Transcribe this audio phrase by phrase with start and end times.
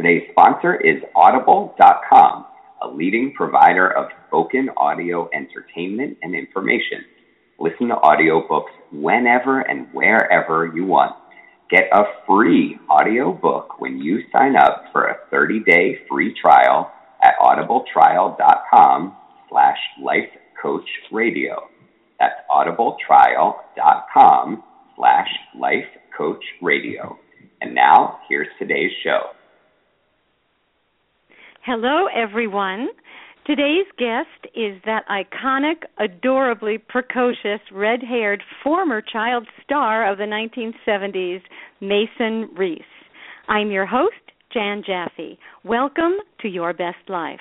[0.00, 2.46] Today's sponsor is Audible.com,
[2.80, 7.04] a leading provider of spoken audio entertainment and information.
[7.58, 11.14] Listen to audiobooks whenever and wherever you want.
[11.68, 16.90] Get a free audiobook when you sign up for a 30-day free trial
[17.22, 19.14] at audibletrial.com
[19.50, 21.56] slash lifecoachradio.
[22.18, 24.62] That's audibletrial.com
[24.96, 27.18] slash lifecoachradio.
[27.60, 29.32] And now, here's today's show.
[31.62, 32.88] Hello, everyone.
[33.44, 41.42] Today's guest is that iconic, adorably precocious, red haired former child star of the 1970s,
[41.82, 42.80] Mason Reese.
[43.46, 44.14] I'm your host,
[44.54, 45.38] Jann Jaffe.
[45.62, 47.40] Welcome to Your Best Life.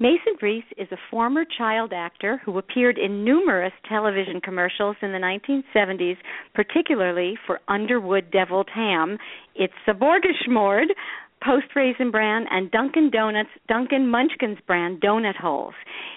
[0.00, 5.18] Mason Reese is a former child actor who appeared in numerous television commercials in the
[5.18, 6.16] 1970s,
[6.52, 9.16] particularly for Underwood Deviled Ham,
[9.54, 10.86] It's a Borgaschmord,
[11.44, 15.74] Post Raisin Bran, and Dunkin' Donuts, Dunkin' Munchkins brand donut holes.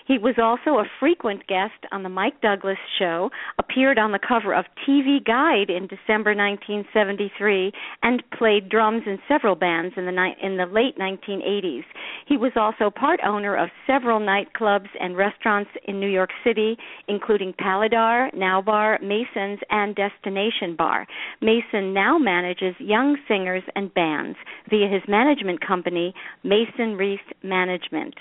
[0.08, 4.53] He was also a frequent guest on the Mike Douglas Show, appeared on the cover
[4.53, 10.38] of TV Guide in December 1973, and played drums in several bands in the ni-
[10.42, 11.83] in the late 1980s.
[12.25, 16.78] He was also part owner of several nightclubs and restaurants in New York City,
[17.09, 21.05] including Paladar, Now Bar, Mason's, and Destination Bar.
[21.42, 24.38] Mason now manages young singers and bands
[24.70, 26.14] via his management company,
[26.44, 28.14] Mason Reese Management.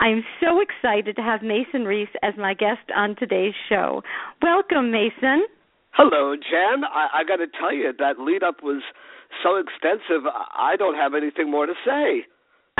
[0.00, 4.02] I'm so excited to have Mason Reese as my guest on today's show.
[4.40, 5.46] Welcome, Mason.
[5.92, 6.84] Hello, Jann.
[6.84, 8.82] I, I got to tell you, that lead up was
[9.42, 12.22] so extensive, I don't have anything more to say.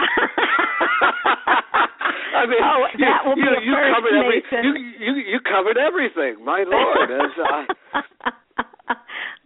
[2.35, 4.63] I mean, oh, you, that will you, be you first, covered every, Mason.
[4.65, 6.45] you, you you covered everything.
[6.45, 8.63] My lord, as uh,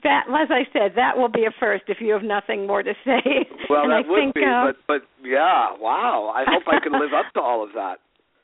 [0.02, 2.94] that, as I said, that will be a first if you have nothing more to
[3.04, 3.46] say.
[3.68, 6.32] well, and that I would think, be, uh, but but yeah, wow.
[6.34, 7.98] I hope I can live up to all of that.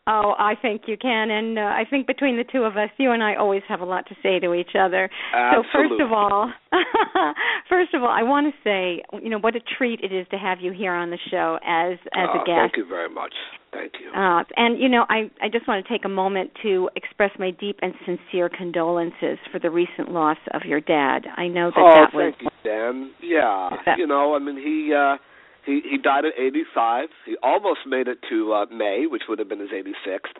[0.06, 3.12] Oh, I think you can, and uh, I think between the two of us, you
[3.12, 5.08] and I always have a lot to say to each other.
[5.34, 5.70] Absolutely.
[5.72, 6.52] So first of all,
[7.70, 10.36] first of all, I want to say, you know, what a treat it is to
[10.36, 12.74] have you here on the show as as Oh, a guest.
[12.74, 13.32] Thank you very much.
[13.72, 14.10] Thank you.
[14.12, 17.50] Uh, and you know, I I just want to take a moment to express my
[17.52, 21.20] deep and sincere condolences for the recent loss of your dad.
[21.34, 23.10] I know that oh, that was Oh, thank you, Dan.
[23.22, 25.16] Yeah, That- you know, I mean, he uh
[25.64, 27.08] he he died at 85.
[27.26, 30.36] He almost made it to uh May, which would have been his 86th,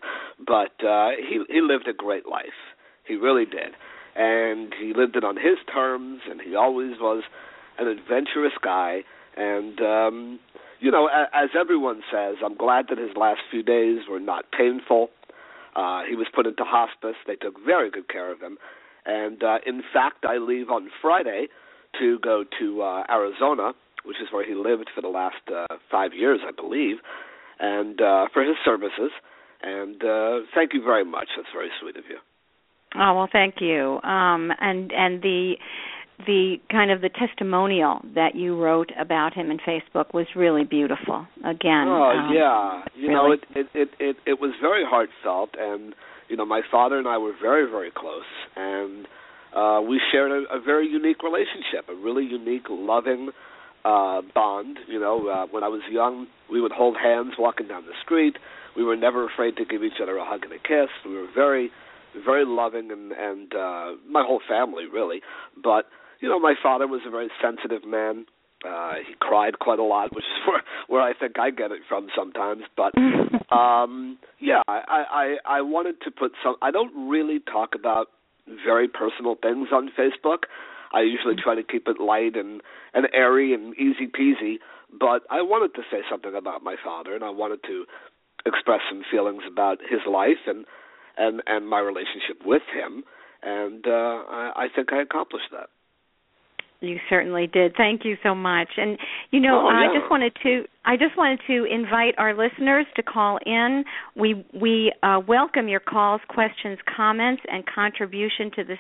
[0.46, 2.58] but uh he he lived a great life.
[3.06, 3.74] He really did.
[4.16, 7.24] And he lived it on his terms and he always was
[7.78, 9.02] an adventurous guy
[9.36, 10.40] and um
[10.80, 14.44] you know, a- as everyone says, I'm glad that his last few days were not
[14.56, 15.10] painful.
[15.74, 17.16] Uh he was put into hospice.
[17.26, 18.58] They took very good care of him.
[19.06, 21.48] And uh in fact, I leave on Friday
[22.00, 23.72] to go to uh Arizona,
[24.04, 26.96] which is where he lived for the last uh 5 years, I believe,
[27.58, 29.10] and uh for his services.
[29.62, 31.28] And uh thank you very much.
[31.36, 32.18] That's very sweet of you.
[32.96, 34.00] Oh well, thank you.
[34.02, 35.54] Um, and and the
[36.26, 41.26] the kind of the testimonial that you wrote about him in Facebook was really beautiful.
[41.44, 41.88] Again.
[41.88, 45.94] Oh um, yeah, you know it, it it it it was very heartfelt, and
[46.28, 49.06] you know my father and I were very very close, and
[49.56, 53.30] uh we shared a, a very unique relationship, a really unique, loving
[53.84, 54.78] uh bond.
[54.88, 58.36] You know, uh, when I was young, we would hold hands walking down the street.
[58.76, 60.90] We were never afraid to give each other a hug and a kiss.
[61.04, 61.70] We were very
[62.24, 65.20] very loving and and uh my whole family really
[65.62, 65.86] but
[66.20, 68.24] you know my father was a very sensitive man
[68.64, 71.80] uh he cried quite a lot which is where where I think I get it
[71.88, 72.92] from sometimes but
[73.54, 78.08] um yeah I I I wanted to put some I don't really talk about
[78.64, 80.44] very personal things on Facebook
[80.94, 82.62] I usually try to keep it light and
[82.94, 84.56] and airy and easy peasy
[84.98, 87.84] but I wanted to say something about my father and I wanted to
[88.46, 90.64] express some feelings about his life and
[91.16, 93.02] and and my relationship with him
[93.42, 93.90] and uh
[94.40, 95.68] I, I think I accomplished that.
[96.80, 97.74] You certainly did.
[97.76, 98.68] Thank you so much.
[98.76, 98.98] And
[99.30, 103.02] you know, Oh, I just wanted to I just wanted to invite our listeners to
[103.02, 103.84] call in.
[104.14, 108.78] We we uh, welcome your calls, questions, comments, and contribution to this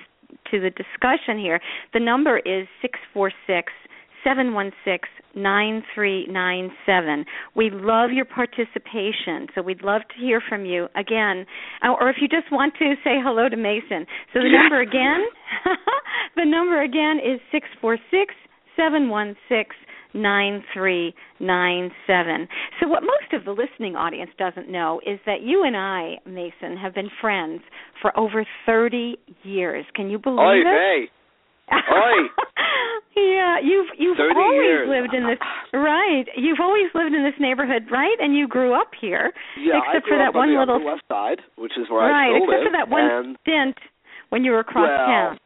[0.50, 1.60] to the discussion here.
[1.92, 3.72] The number is six four six
[4.24, 7.24] seven one six nine three nine seven.
[7.54, 11.46] We love your participation, so we'd love to hear from you again,
[11.82, 14.06] uh, or if you just want to say hello to Mason.
[14.32, 15.24] So the number again,
[16.36, 18.34] the number again is six four six
[18.76, 19.76] seven one six
[20.14, 22.48] nine three nine seven.
[22.80, 26.76] So what most of the listening audience doesn't know is that you and I, Mason,
[26.76, 27.60] have been friends
[28.00, 29.84] for over thirty years.
[29.94, 31.10] Can you believe Oy it?
[31.72, 32.20] Oi.
[33.16, 34.88] yeah, you've you've always years.
[34.88, 35.38] lived in this
[35.72, 36.24] right.
[36.36, 38.16] You've always lived in this neighborhood, right?
[38.20, 41.40] And you grew up here, Yeah, except for that on one the little West Side,
[41.56, 42.68] which is where right, I still except live.
[42.68, 43.76] for that one and, stint
[44.28, 45.38] when you were across well, town.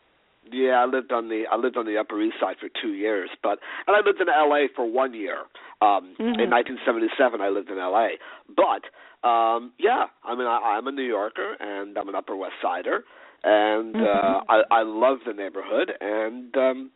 [0.53, 3.31] Yeah, I lived on the I lived on the Upper East Side for two years,
[3.43, 4.69] but and I lived in L.A.
[4.75, 5.39] for one year.
[5.81, 6.41] Um, Mhm.
[6.43, 8.19] In 1977, I lived in L.A.
[8.49, 8.85] But
[9.29, 13.05] um, yeah, I mean, I, I'm a New Yorker and I'm an Upper West Sider,
[13.45, 14.45] and uh, Mhm.
[14.49, 15.93] I, I love the neighborhood.
[16.00, 16.91] And um,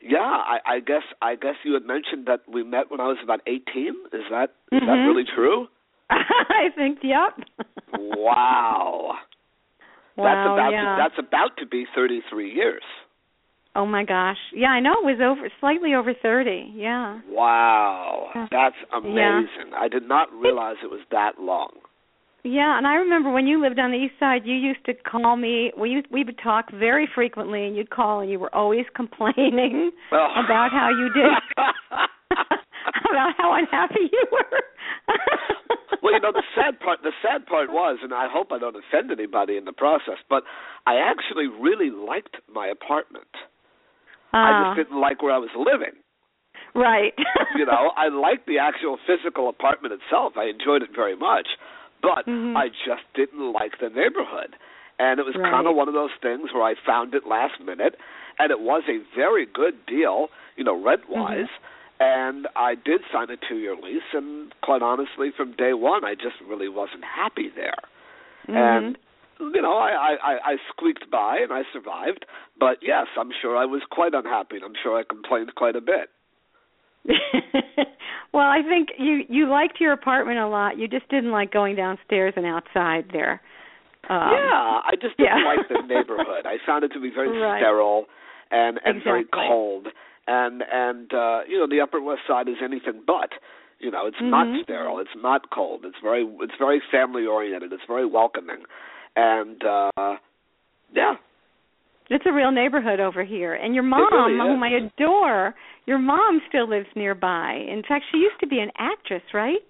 [0.00, 0.18] yeah,
[0.54, 3.40] I, I guess I guess you had mentioned that we met when I was about
[3.46, 3.94] 18.
[4.12, 5.06] Is that is that Mhm.
[5.06, 5.68] really true?
[6.10, 7.38] I think, yep.
[7.98, 9.14] Wow.
[10.22, 10.96] Wow, that's about yeah.
[10.96, 12.82] to, that's about to be 33 years.
[13.74, 14.38] oh my gosh.
[14.54, 16.72] Yeah, I know it was over slightly over 30.
[16.74, 17.20] Yeah.
[17.28, 18.46] Wow, Yeah.
[18.50, 18.98] that's Yeah.
[18.98, 19.72] amazing.
[19.76, 21.70] I did not realize it was that long.
[22.44, 25.36] Yeah, and I remember when you lived on the east side, you used to call
[25.36, 25.70] me.
[25.78, 30.28] We we would talk very frequently, and you'd call, and you were always complaining Oh.
[30.44, 31.30] about how you did,
[33.10, 34.60] about how unhappy you were.
[36.02, 37.00] Well, you know the sad part.
[37.02, 40.42] The sad part was, and I hope I don't offend anybody in the process, but
[40.86, 43.30] I actually really liked my apartment.
[44.34, 45.94] I Ah, just didn't like where I was living.
[46.74, 47.14] right.
[47.54, 50.38] You know, I liked the actual physical apartment itself.
[50.38, 51.46] I enjoyed it very much,
[52.00, 52.56] but Mhm.
[52.56, 54.56] I just didn't like the neighborhood.
[54.98, 55.50] And it was Right.
[55.52, 57.98] kind of one of those things where I found it last minute,
[58.38, 61.48] and it was a very good deal, you know, rent wise.
[62.02, 66.14] And I did sign a two year lease, and quite honestly, from day one, I
[66.14, 67.78] just really wasn't happy there.
[68.48, 68.56] Mhm.
[68.56, 68.98] And
[69.54, 72.26] you know, I, I, I squeaked by and I survived.
[72.58, 75.80] But yes, I'm sure I was quite unhappy, and I'm sure I complained quite a
[75.80, 76.10] bit.
[78.32, 80.78] well, I think you you liked your apartment a lot.
[80.78, 83.40] You just didn't like going downstairs and outside there.
[84.08, 85.54] Um, yeah, I just didn't yeah.
[85.56, 86.46] like the neighborhood.
[86.46, 87.60] I found it to be very Right.
[87.60, 88.06] sterile
[88.50, 89.88] and and very cold.
[90.26, 93.30] And and uh you know, the Upper West Side is anything but.
[93.78, 94.62] You know, it's not Mhm.
[94.62, 95.84] sterile, it's not cold.
[95.84, 97.72] It's very it's very family oriented.
[97.72, 98.64] It's very welcoming.
[99.16, 100.16] And uh
[100.94, 101.14] yeah.
[102.10, 103.54] It's a real neighborhood over here.
[103.54, 105.54] And your mom, really whom I adore,
[105.86, 107.54] your mom still lives nearby.
[107.54, 109.64] In fact, she used to be an actress, right?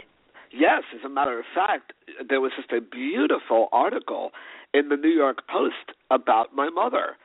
[0.50, 1.93] Yes, as a matter of fact,
[2.28, 4.32] there was just a beautiful article
[4.75, 7.16] in the New York Post about my mother.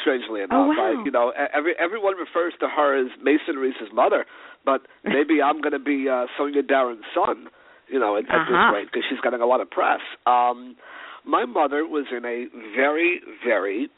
[0.00, 0.94] Strangely enough, Oh, wow.
[1.00, 4.24] I, you know, e- every everyone refers to her as Mason Reese's mother,
[4.64, 7.46] but maybe I'm going to be uh, Sonia Darrin's son,
[7.88, 8.50] you know, at, at Uh-huh.
[8.50, 10.00] this rate because she's getting a lot of press.
[10.26, 10.76] Um,
[11.24, 13.88] my mother was in a very, very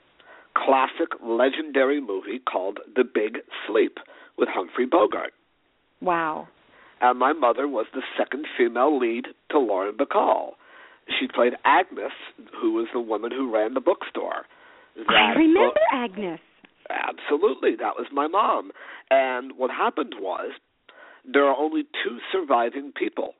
[0.57, 3.99] classic, legendary movie called The Big Sleep
[4.37, 5.33] with Humphrey Bogart
[6.01, 6.49] Wow.
[7.01, 10.53] and my mother was the second female lead to Lauren Bacall.
[11.19, 12.13] She played Agnes,
[12.61, 14.47] who was the woman who ran the bookstore.
[15.09, 16.41] I remember book- Agnes.
[16.91, 18.71] absolutely, that was my mom.
[19.11, 20.53] And what happened was
[21.25, 23.35] there are only two surviving people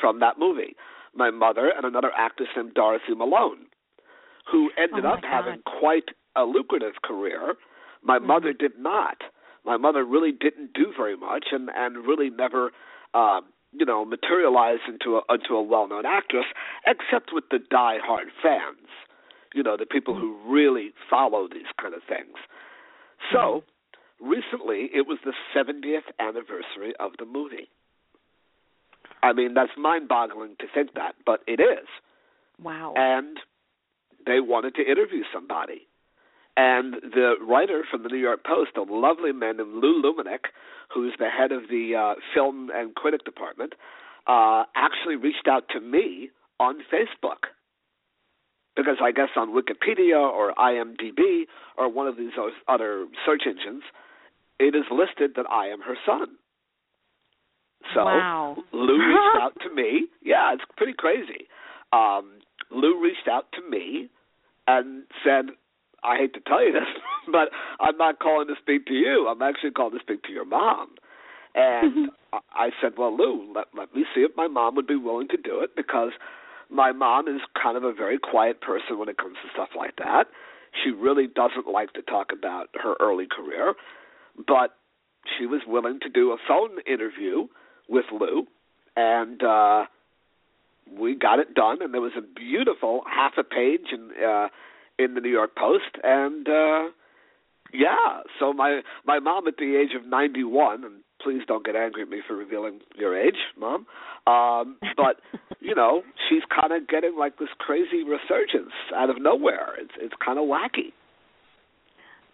[0.00, 0.76] from that movie.
[1.14, 3.66] My mother and another actress named Dorothy Malone,
[4.50, 7.56] who ended Oh, up having quite a lucrative career.
[8.02, 8.26] My Mhm.
[8.26, 9.22] mother did not.
[9.64, 12.72] My mother really didn't do very much, and and really never,
[13.12, 13.40] uh,
[13.72, 16.46] you know, materialized into a into a well-known actress,
[16.86, 18.88] except with the die-hard fans.
[19.54, 22.36] You know, the people who really follow these kind of things.
[23.32, 23.64] So,
[24.20, 27.68] recently it was the 70th anniversary of the movie.
[29.22, 31.86] I mean, that's mind-boggling to think that, but it is
[32.62, 32.94] Wow.
[32.96, 33.38] and
[34.26, 35.86] they wanted to interview somebody.
[36.56, 40.46] And the writer from the New York Post, a lovely man named Lou Lumenick,
[40.92, 43.74] who's the head of the uh, film and critic department,
[44.26, 47.48] uh, actually reached out to me on Facebook.
[48.80, 51.44] Because I guess on Wikipedia or IMDb
[51.76, 52.32] or one of these
[52.66, 53.82] other search engines,
[54.58, 56.28] it is listed that I am her son.
[57.94, 58.56] So Wow.
[58.72, 60.06] Lou reached out to me.
[60.22, 61.48] Yeah, it's pretty crazy.
[61.92, 64.08] Um, Lou reached out to me
[64.66, 65.46] and said,
[66.02, 66.88] "I hate to tell you this,
[67.32, 69.28] but I'm not calling to speak to you.
[69.28, 70.94] I'm actually calling to speak to your mom.
[71.54, 72.10] And
[72.52, 75.36] I said, well, Lou, let, let me see if my mom would be willing to
[75.36, 76.12] do it because
[76.70, 79.96] my mom is kind of a very quiet person when it comes to stuff like
[79.96, 80.24] that.
[80.84, 83.74] She really doesn't like to talk about her early career,
[84.46, 84.76] but
[85.38, 87.48] she was willing to do a phone interview
[87.88, 88.46] with Lou,
[88.96, 89.86] and uh,
[90.98, 91.82] we got it done.
[91.82, 94.48] And there was a beautiful half a page in uh,
[94.98, 96.84] in the New York Post, and uh,
[97.72, 98.20] yeah.
[98.38, 102.08] So my my mom at the age of 91, and please don't get angry at
[102.08, 103.86] me for revealing your age, mom.
[104.26, 105.16] Um, but
[105.60, 109.74] you know, she's kind of getting like this crazy resurgence out of nowhere.
[109.78, 110.92] It's it's kind of wacky.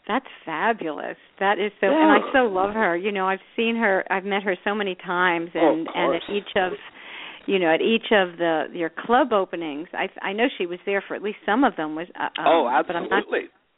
[0.06, 1.16] That's fabulous.
[1.40, 2.14] That is so, yeah.
[2.14, 2.96] and I so love her.
[2.96, 6.22] You know, I've seen her, I've met her so many times, and oh, and at
[6.32, 6.72] each of,
[7.46, 11.02] you know, at each of the your club openings, I I know she was there
[11.06, 11.96] for at least some of them.
[11.96, 12.86] Was uh, um, oh, absolutely.
[12.86, 13.24] But I'm not,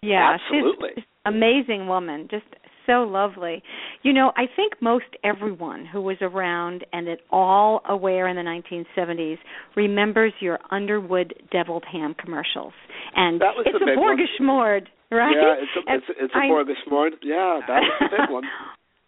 [0.03, 0.91] yeah, absolutely.
[0.97, 2.29] she's amazing woman.
[2.31, 2.45] Just
[2.89, 3.63] so lovely.
[4.03, 8.43] You know, I think most everyone who was around and at all aware in the
[8.43, 9.37] 1970s
[9.77, 12.73] remembers your Underwood deviled ham commercials.
[13.15, 15.37] And that was it's a Borgaschmord, right?
[15.37, 17.11] Yeah, it's a, it's it's a Borgaschmord.
[17.23, 18.45] Yeah, that was the big one.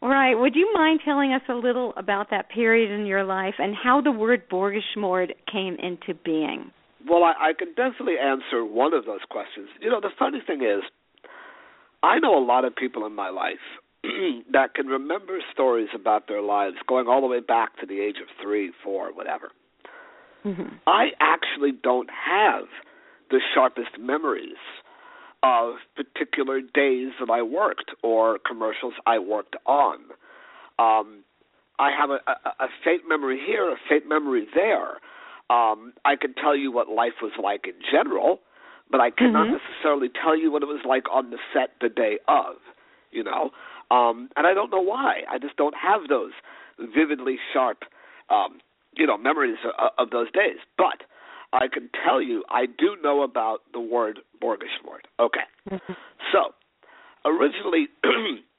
[0.02, 0.34] Right.
[0.34, 4.00] Would you mind telling us a little about that period in your life and how
[4.00, 6.70] the word Borgaschmord came into being?
[7.06, 9.68] Well, I, I can definitely answer one of those questions.
[9.80, 10.82] You know, the funny thing is,
[12.02, 13.56] I know a lot of people in my life
[14.52, 18.16] that can remember stories about their lives going all the way back to the age
[18.20, 19.50] of three, four, whatever.
[20.44, 20.76] Mm-hmm.
[20.86, 22.64] I actually don't have
[23.30, 24.56] the sharpest memories
[25.42, 29.96] of particular days that I worked or commercials I worked on.
[30.78, 31.24] Um,
[31.78, 34.98] I have a, a, a faint memory here, a faint memory there.
[35.50, 38.40] Um, I can tell you what life was like in general,
[38.90, 39.56] but I cannot mm-hmm.
[39.56, 42.56] necessarily tell you what it was like on the set the day of.
[43.10, 43.50] You know,
[43.90, 45.22] um, and I don't know why.
[45.28, 46.32] I just don't have those
[46.78, 47.82] vividly sharp,
[48.30, 48.60] um,
[48.96, 50.58] you know, memories of, of those days.
[50.78, 51.02] But
[51.52, 55.10] I can tell you, I do know about the word Borgaschmord.
[55.18, 55.92] Okay, mm-hmm.
[56.32, 56.54] so
[57.24, 57.88] originally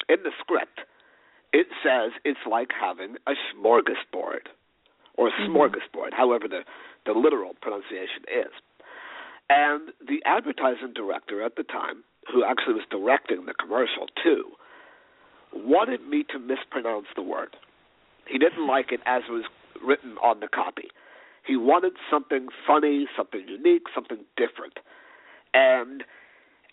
[0.10, 0.82] in the script,
[1.54, 4.52] it says it's like having a smorgasbord
[5.16, 5.56] or mm-hmm.
[5.56, 6.62] smorgasbord, however the
[7.06, 8.52] the literal pronunciation is.
[9.52, 14.52] And the advertising director at the time, who actually was directing the commercial too,
[15.54, 17.58] wanted me to mispronounce the word.
[18.26, 19.44] He didn't like it as it was
[19.84, 20.88] written on the copy.
[21.46, 24.80] He wanted something funny, something unique, something different.
[25.54, 26.06] And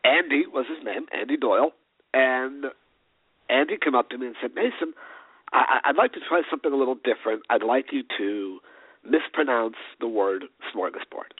[0.05, 1.73] Andy was his name, Andy Doyle,
[2.15, 2.67] and
[3.51, 4.95] Andy came up to me and said, Mason,
[5.53, 7.43] I- I'd like to try something a little different.
[7.51, 8.61] I'd like you to
[9.03, 11.33] mispronounce the word smorgasbord.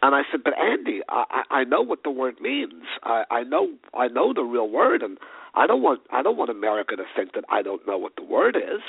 [0.00, 2.84] And I said, but Andy, I, I know what the word means.
[3.02, 5.18] I, I know I know the real word, and
[5.54, 8.22] I don't want I don't want America to think that I don't know what the
[8.22, 8.82] word is.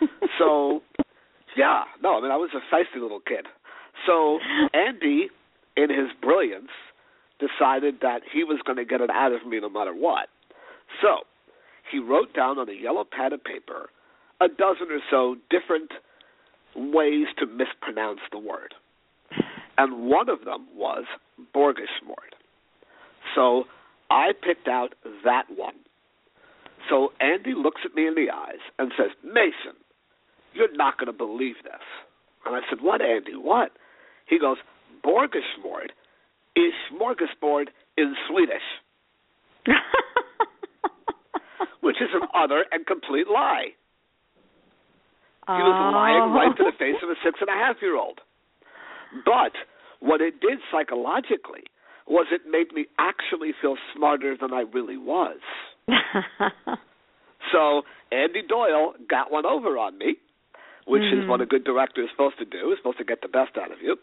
[0.38, 0.82] so,
[1.56, 3.46] yeah, no, I mean I was a feisty little kid.
[4.06, 4.40] So
[4.74, 5.28] Andy,
[5.76, 6.70] in his brilliance,
[7.38, 10.28] decided that he was going to get it out of me no matter what.
[11.00, 11.26] So
[11.90, 13.88] he wrote down on a yellow pad of paper
[14.40, 15.92] a dozen or so different
[16.74, 18.74] ways to mispronounce the word
[19.78, 21.04] and one of them was
[21.54, 22.34] Borgaschmord.
[23.34, 23.64] So
[24.10, 25.74] I picked out that one.
[26.90, 29.78] So Andy looks at me in the eyes and says, Mason,
[30.52, 31.80] you're not going to believe this.
[32.44, 33.32] And I said, What, Andy?
[33.34, 33.70] What?
[34.26, 34.56] He goes,
[35.04, 35.90] Borgaschmord
[36.56, 38.62] is smorgasbord in Swedish.
[41.80, 43.74] Which is an utter and complete lie.
[45.46, 48.20] He was lying right to the face of a six and a half year old.
[49.24, 49.52] But
[50.00, 51.64] what it did psychologically
[52.06, 55.38] was it made me actually feel smarter than I really was.
[57.52, 60.16] so Andy Doyle got one over on me,
[60.86, 61.22] which mm-hmm.
[61.22, 63.56] is what a good director is supposed to do, is supposed to get the best
[63.60, 63.96] out of you,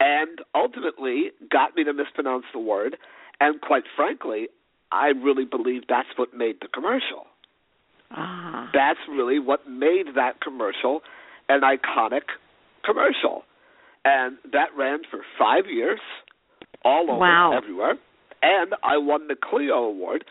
[0.00, 2.96] and ultimately got me to mispronounce the word.
[3.40, 4.48] And quite frankly,
[4.92, 7.26] I really believe that's what made the commercial.
[8.10, 8.68] Ah.
[8.74, 11.02] That's really what made that commercial
[11.48, 12.22] an iconic
[12.84, 13.42] commercial
[14.04, 16.00] and that ran for five years,
[16.84, 17.56] all over wow.
[17.56, 17.94] everywhere.
[18.42, 20.24] And I won the Clio Award,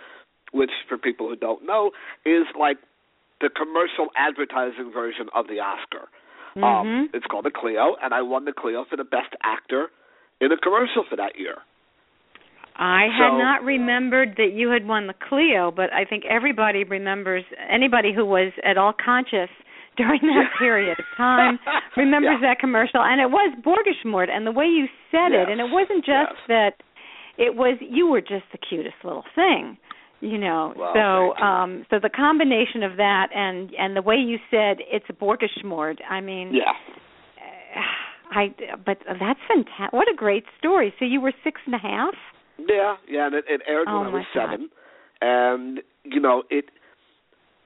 [0.51, 1.91] which, for people who don't know,
[2.25, 2.77] is like
[3.41, 6.09] the commercial advertising version of the Oscar.
[6.55, 6.63] Mm-hmm.
[6.63, 9.87] Um, it's called the Clio, and I won the Clio for the best actor
[10.41, 11.57] in a commercial for that year.
[12.75, 17.43] I had not remembered that you had won the Clio, but I think everybody remembers
[17.69, 19.49] anybody who was at all conscious
[19.97, 21.59] during that period of time.
[21.97, 22.49] Remembers yeah.
[22.49, 23.01] that commercial?
[23.01, 25.47] And it was Borgaschmord and the way you said yes.
[25.47, 26.47] it and it wasn't just yes.
[26.47, 26.71] that
[27.37, 29.77] it was you were just the cutest little thing
[30.21, 30.73] you know?
[30.75, 35.05] Well, so um so the combination of that and and the way you said it's
[35.09, 36.73] a borgaschmord i mean yeah.
[38.31, 38.53] I
[38.85, 40.93] but that's fantastic what a great story.
[40.99, 42.13] So you were six and a half?
[42.59, 44.49] Yeah yeah and it, it aired oh when i was God.
[44.51, 44.69] seven
[45.21, 46.65] and you know it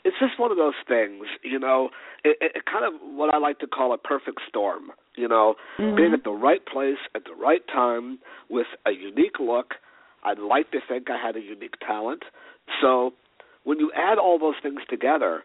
[0.05, 1.89] it's just one of those things you know
[2.23, 5.55] it, it, it kind of what i like to call a perfect storm you know
[5.79, 5.95] mm-hmm.
[5.95, 8.19] being at the right place at the right time
[8.49, 9.75] with a unique look
[10.25, 12.23] i'd like to think i had a unique talent
[12.81, 13.13] so
[13.63, 15.43] when you add all those things together,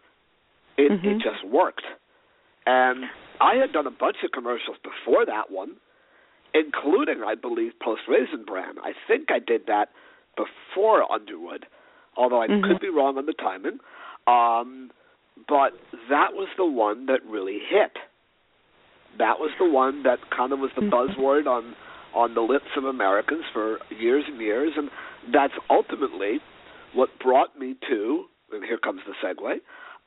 [0.77, 1.07] it mm-hmm.
[1.07, 1.83] it just worked.
[2.65, 3.05] And
[3.41, 5.75] I had done a bunch of commercials before that one,
[6.53, 8.77] including I believe Post Raisin Bran.
[8.79, 9.89] I think I did that
[10.35, 11.65] before Underwood,
[12.15, 12.67] although I mm-hmm.
[12.67, 13.79] could be wrong on the timing.
[14.29, 14.91] Um,
[15.47, 15.73] but
[16.09, 17.91] that was the one that really hit.
[19.17, 21.21] That was the one that kind of was the Mm-hmm.
[21.21, 21.75] buzzword on
[22.13, 24.89] on the lips of Americans for years and years, and
[25.31, 26.39] that's ultimately
[26.93, 29.57] what brought me to, and here comes the segue.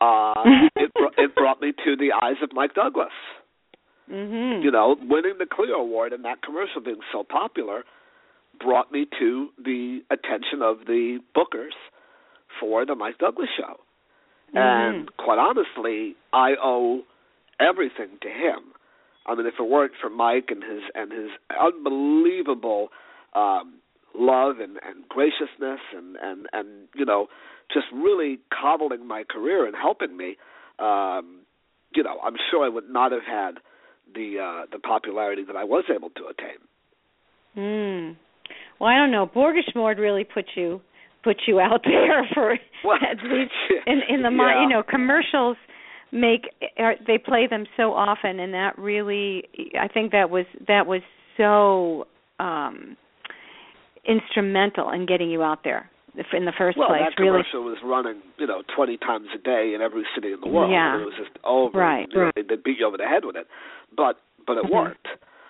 [0.01, 3.13] Uh, it, it brought me to the eyes of Mike Douglas.
[4.11, 4.65] Mm-hmm.
[4.65, 7.85] You know, winning the Clio Award and that commercial being so popular
[8.61, 11.77] brought me to the attention of the bookers
[12.61, 13.77] for the Mike Douglas show.
[14.55, 14.97] Mm-hmm.
[14.99, 17.03] And quite honestly, I owe
[17.61, 18.73] everything to him.
[19.27, 22.89] I mean, if it weren't for Mike and his and his unbelievable
[23.35, 23.75] um,
[24.15, 27.29] love and, and graciousness and, and, and you know
[27.73, 30.37] just really coddling my career and helping me,
[30.79, 31.41] um,
[31.95, 33.59] you know, I'm sure I would not have had
[34.15, 36.59] the uh, the popularity that I was able to attain.
[37.57, 38.17] Mm.
[38.79, 39.27] Well, I don't know.
[39.27, 40.81] Borgaschmord really put you
[41.23, 43.53] put you out there for well, at least
[43.87, 44.63] in in the yeah.
[44.63, 45.57] you know commercials
[46.11, 46.43] make
[46.79, 49.45] are, they play them so often and that really
[49.81, 51.01] I think that was that was
[51.37, 52.07] so
[52.39, 52.97] um
[54.07, 55.89] instrumental in getting you out there
[56.35, 57.01] in the first well, place.
[57.09, 60.41] that really, commercial was running, you know, twenty times a day in every city in
[60.41, 60.71] the world.
[60.71, 60.93] Yeah.
[60.95, 61.79] and it was just over.
[61.79, 62.31] Right, You know.
[62.37, 63.47] They, they beat you over the head with it,
[63.97, 64.73] but but it Mhm.
[64.73, 65.09] worked.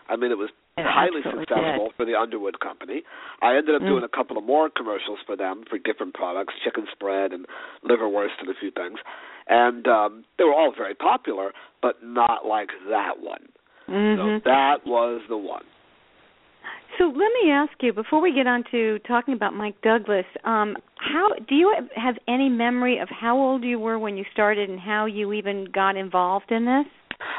[0.08, 1.96] I mean, it was It highly successful did.
[1.96, 3.02] for the Underwood Company.
[3.42, 3.88] I ended up Mm.
[3.88, 7.46] doing a couple of more commercials for them for different products, chicken spread and
[7.84, 8.98] liverwurst and a few things,
[9.48, 13.48] and um, they were all very popular, but not like that one.
[13.88, 14.16] Mhm.
[14.16, 15.64] So that was the one.
[16.98, 20.76] So let me ask you before we get on to talking about Mike Douglas, um,
[20.96, 24.78] how do you have any memory of how old you were when you started and
[24.78, 26.86] how you even got involved in this?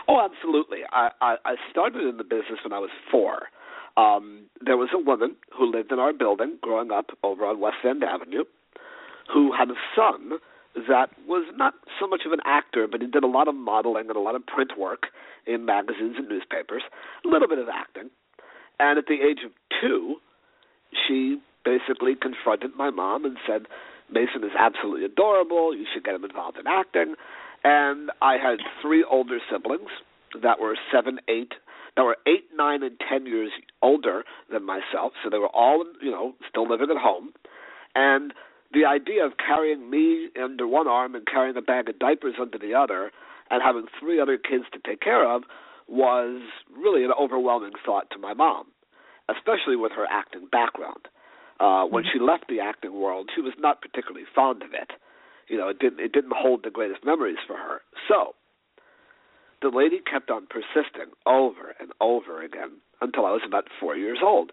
[0.08, 0.80] Oh, absolutely.
[0.92, 3.48] I, I, I started in the business when I was four.
[3.96, 7.78] Um, there was a woman who lived in our building growing up over on West
[7.88, 8.44] End Avenue
[9.32, 10.40] who had a son
[10.88, 14.08] that was not so much of an actor, but he did a lot of modeling
[14.08, 15.08] and a lot of print work
[15.46, 16.82] in magazines and newspapers,
[17.24, 18.10] a little bit of acting.
[18.80, 20.16] And at the age of two,
[21.08, 23.68] she basically confronted my mom and said,
[24.12, 25.76] Mason is absolutely adorable.
[25.76, 27.16] You should get him involved in acting.
[27.64, 29.90] And I had three older siblings
[30.42, 31.54] that were seven, eight,
[31.96, 35.14] that were eight, nine, and ten years older than myself.
[35.24, 37.34] So they were all, you know, still living at home.
[37.96, 38.34] And
[38.74, 42.58] the idea of carrying me under one arm and carrying a bag of diapers under
[42.58, 43.12] the other
[43.50, 45.44] and having three other kids to take care of
[45.88, 46.42] was
[46.76, 48.66] really an overwhelming thought to my mom,
[49.30, 51.08] especially with her acting background.
[51.60, 54.92] Uh, when she left the acting world, she was not particularly fond of it.
[55.48, 57.82] You know, it didn't it didn't hold the greatest memories for her.
[58.08, 58.36] So
[59.62, 64.20] the lady kept on persisting over and over again until I was about four years
[64.24, 64.52] old.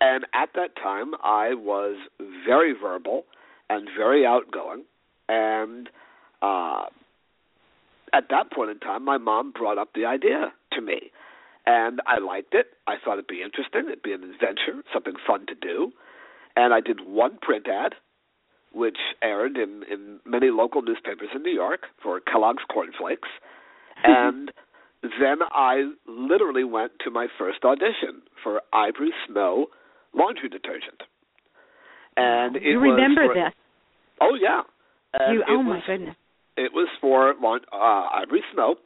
[0.00, 1.96] And at that time, I was
[2.46, 3.24] very verbal
[3.68, 4.84] and very outgoing.
[5.28, 5.88] And
[6.40, 6.84] uh,
[8.12, 11.10] at that point in time, my mom brought up the idea to me.
[11.66, 12.68] And I liked it.
[12.86, 13.86] I thought it'd be interesting.
[13.86, 15.92] It'd be an adventure, something fun to do.
[16.56, 17.94] And I did one print ad,
[18.78, 23.28] which aired in, in many local newspapers in New York for Kellogg's Cornflakes.
[24.04, 24.52] and
[25.02, 29.66] then I literally went to my first audition for Ivory Snow
[30.14, 31.02] laundry detergent.
[32.16, 33.52] And it you was remember for, this?
[34.20, 34.62] Oh yeah.
[35.14, 36.16] And You, oh was, my goodness.
[36.56, 38.76] It was for uh, Ivory Snow,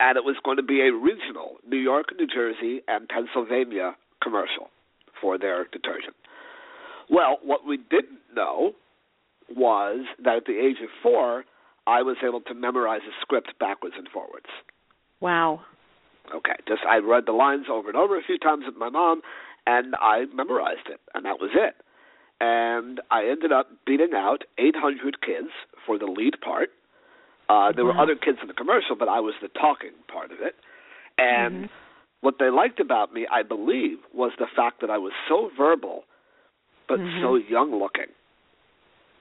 [0.00, 4.70] and it was going to be a regional New York, New Jersey, and Pennsylvania commercial
[5.20, 6.16] for their detergent.
[7.10, 8.72] Well, what we didn't know
[9.54, 11.44] was that at the age of four,
[11.86, 14.46] I was able to memorize a script backwards and forwards.
[15.20, 15.62] Wow.
[16.34, 19.22] Okay, just I read the lines over and over a few times with my mom,
[19.66, 21.74] and I memorized it, and that was it.
[22.40, 25.48] And I ended up beating out 800 kids
[25.84, 26.70] for the lead part.
[27.48, 30.40] Uh, there were other kids in the commercial, but I was the talking part of
[30.40, 30.54] it.
[31.18, 31.70] And Mhm.
[32.20, 36.04] what they liked about me, I believe, was the fact that I was so verbal
[36.90, 37.22] but Mhm.
[37.22, 38.10] so young looking.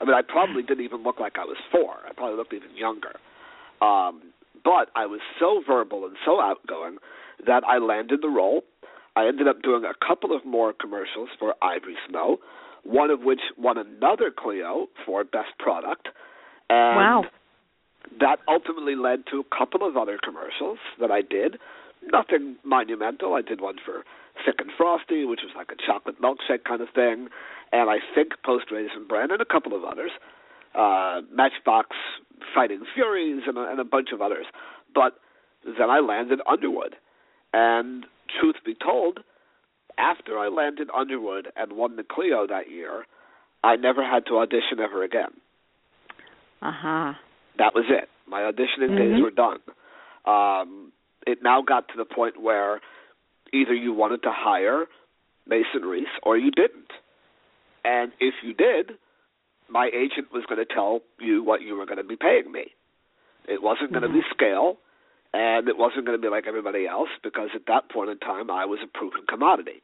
[0.02, 1.96] I mean, I probably didn't even look like I was four.
[2.08, 3.16] I probably looked even younger.
[3.82, 4.22] Um,
[4.64, 6.98] but I was so verbal and so outgoing
[7.46, 8.64] that I landed the role.
[9.16, 12.38] I ended up doing a couple of more commercials for Ivory Snow,
[12.84, 16.10] one of which won another Clio for Best Product.
[16.70, 17.26] And Wow.
[18.20, 21.60] that ultimately led to a couple of other commercials that I did.
[22.02, 23.34] Nothing monumental.
[23.36, 24.06] I did one for
[24.46, 27.28] Thick and Frosty, which was like a chocolate milkshake kind of thing,
[27.72, 30.12] and I think Post Raisin Bran and a couple of others.
[30.76, 31.96] Uh, Matchbox
[32.54, 34.46] Fighting Furies and a, and a bunch of others.
[34.94, 35.20] But
[35.66, 36.96] then I landed Underwood,
[37.54, 38.06] and
[38.40, 39.20] truth be told,
[39.98, 43.06] after I landed Underwood and won the Clio that year,
[43.64, 45.32] I never had to audition ever again.
[46.62, 47.14] Uh-huh.
[47.58, 48.10] That was it.
[48.28, 49.24] My auditioning days Mhm.
[49.24, 49.60] were done.
[50.26, 50.92] Um,
[51.26, 52.80] it now got to the point where
[53.52, 54.88] either you wanted to hire
[55.46, 56.92] Mason Reese or you didn't.
[57.84, 58.98] And if you did,
[59.70, 62.72] my agent was going to tell you what you were going to be paying me.
[63.48, 64.34] It wasn't going to be mm-hmm.
[64.34, 64.78] scale,
[65.34, 68.52] and it wasn't going to be like everybody else because at that point in time
[68.52, 69.82] I was a proven commodity.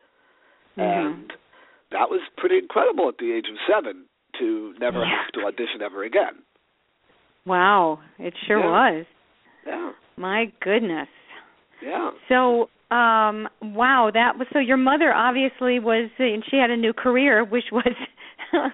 [0.78, 1.08] Mm-hmm.
[1.08, 1.34] And
[1.92, 4.06] that was pretty incredible at the age of seven
[4.40, 5.24] to never Yeah.
[5.24, 6.44] have to audition ever again.
[7.46, 8.70] Wow, it sure Yeah.
[8.70, 9.06] was.
[9.66, 9.92] Yeah.
[10.18, 11.10] My goodness.
[11.82, 12.12] Yeah.
[12.28, 14.60] So, um, wow, that was so.
[14.60, 17.94] Your mother obviously was, and she had a new career, which was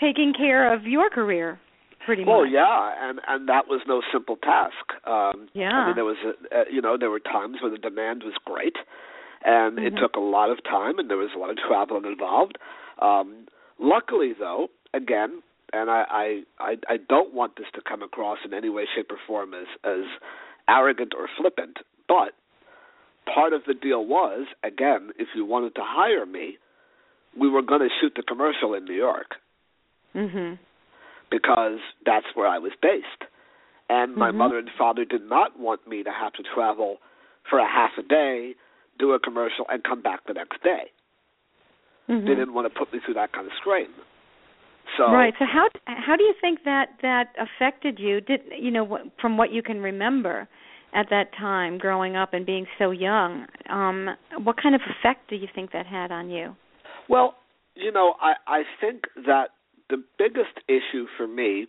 [0.00, 1.60] taking care of your career,
[2.04, 2.50] pretty Well, much.
[2.52, 4.74] yeah, and and that was no simple task.
[5.06, 6.16] Um, yeah, I mean, there was,
[6.50, 8.76] a, you know, there were times when the demand was great,
[9.44, 10.00] and it Mhm.
[10.00, 12.58] took a lot of time, and there was a lot of travel involved.
[12.98, 13.46] Um,
[13.78, 18.52] luckily, though, again, and I, I I I don't want this to come across in
[18.52, 20.04] any way, shape, or form as as
[20.68, 22.34] arrogant or flippant, but
[23.26, 26.58] part of the deal was, again, if you wanted to hire me,
[27.38, 29.36] we were going to shoot the commercial in New York
[30.14, 30.58] Mhm.
[31.30, 33.24] because that's where I was based.
[33.88, 34.34] And my Mhm.
[34.34, 37.00] mother and father did not want me to have to travel
[37.44, 38.54] for a half a day,
[38.98, 40.90] do a commercial, and come back the next day.
[42.08, 42.26] Mhm.
[42.26, 43.88] They didn't want to put me through that kind of strain.
[44.96, 45.34] So Right.
[45.38, 48.20] So how how do you think that that affected you?
[48.20, 50.48] Did you know from what you can remember
[50.92, 53.46] at that time, growing up and being so young?
[53.70, 54.08] Um,
[54.42, 56.54] what kind of effect do you think that had on you?
[57.08, 57.36] Well,
[57.74, 59.50] you know, I I think that
[59.88, 61.66] the biggest issue for me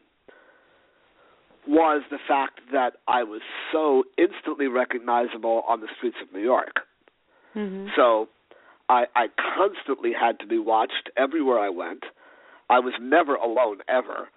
[1.67, 6.81] was the fact that I was so instantly recognizable on the streets of New York.
[7.55, 7.87] Mm-hmm.
[7.95, 8.27] So
[8.89, 12.03] I I constantly had to be watched everywhere I went.
[12.69, 14.29] I was never alone ever.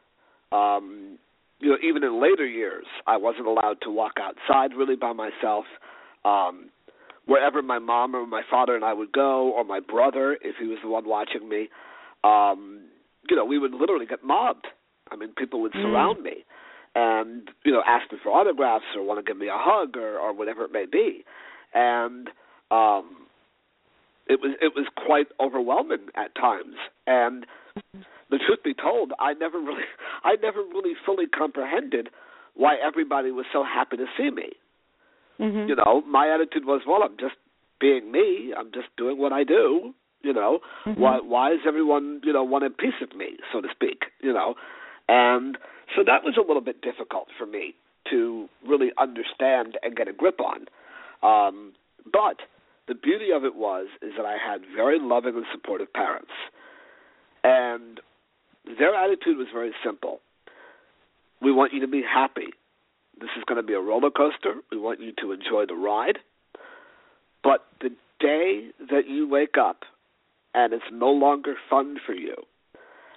[0.53, 1.18] Um
[1.61, 5.64] you know, even in later years, I wasn't allowed to walk outside really by myself.
[6.25, 6.71] Um
[7.27, 10.66] wherever my mom or my father and I would go or my brother if he
[10.66, 11.69] was the one watching me,
[12.25, 12.83] um
[13.29, 14.66] you know, we would literally get mobbed.
[15.11, 15.83] I mean, people would Mm.
[15.83, 16.45] surround me
[16.95, 20.19] and you know ask me for autographs or want to give me a hug or
[20.19, 21.25] or whatever it may be.
[21.75, 22.29] And
[22.71, 23.27] um
[24.29, 27.47] it was it was quite overwhelming at times and
[28.30, 29.84] the truth be told i never really
[30.24, 32.08] i never really fully comprehended
[32.54, 34.48] why everybody was so happy to see me.
[35.38, 35.68] Mm-hmm.
[35.68, 37.34] you know my attitude was well i'm just
[37.78, 38.54] being me.
[38.56, 39.92] I'm just doing what i do.
[40.22, 40.98] You know Mhm.
[40.98, 44.32] why why is everyone you know want a piece of me so to speak you
[44.32, 44.54] know?
[45.08, 45.56] And
[45.94, 47.74] so that was a little bit difficult for me
[48.10, 50.66] to really understand and get a grip on.
[51.22, 51.72] Um
[52.10, 52.38] but
[52.88, 56.32] the beauty of it was is that I had very loving and supportive parents,
[57.44, 58.00] and
[58.79, 60.20] their attitude was very simple.
[61.40, 62.48] We want you to be happy.
[63.20, 64.55] This is going to be a roller coaster.
[64.70, 66.18] We want you to enjoy the ride.
[67.42, 69.85] But the day that you wake up
[70.55, 72.35] and it's no longer fun for you,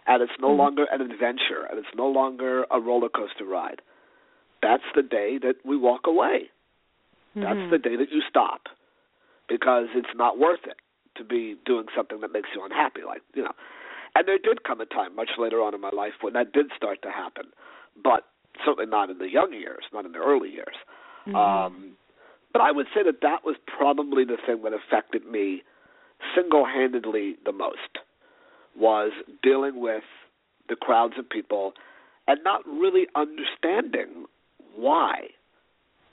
[0.05, 0.57] and it's no Mhm.
[0.57, 3.81] longer an adventure, and it's no longer a roller coaster ride,
[4.61, 6.49] that's the day that we walk away.
[7.35, 7.69] That's Mhm.
[7.69, 8.67] the day that you stop
[9.47, 10.77] because it's not worth it
[11.15, 13.53] to be doing something that makes you unhappy like you know
[14.15, 16.67] and there did come a time much later on in my life when that did
[16.75, 17.45] start to happen
[18.03, 18.27] but
[18.65, 20.75] certainly not in the young years not in the early years
[21.27, 21.35] Mhm.
[21.35, 21.97] um
[22.53, 25.63] but i would say that that was probably the thing that affected me
[26.35, 27.99] single-handedly the most
[28.75, 29.11] was
[29.43, 30.03] dealing with
[30.67, 31.73] the crowds of people
[32.27, 34.25] and not really understanding
[34.75, 35.29] why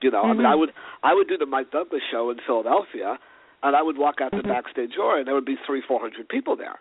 [0.03, 0.45] you know, I mean.
[0.45, 3.19] I would I would do the Mike Douglas show in Philadelphia,
[3.63, 4.49] and I would walk out the Mhm.
[4.49, 6.79] backstage door, and there would be three, four hundred people there.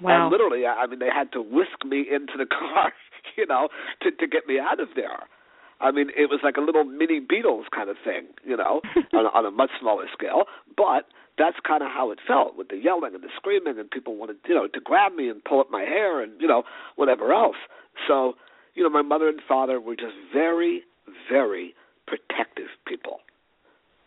[0.00, 0.24] Wow.
[0.24, 2.92] And literally, I I mean, they had to whisk me into the car,
[3.36, 3.68] you know,
[4.02, 5.24] to to get me out of there.
[5.80, 8.80] I mean, it was like a little mini Beatles kind of thing, you know,
[9.12, 10.44] on, on a much smaller scale.
[10.76, 11.06] But
[11.38, 14.36] that's kind of how it felt with the yelling and the screaming, and people wanted,
[14.48, 16.64] you know, to grab me and pull up my hair and you know
[16.96, 17.56] whatever else.
[18.06, 18.34] So,
[18.74, 20.82] you know, my mother and father were just very,
[21.30, 21.74] very
[22.06, 23.20] protective people.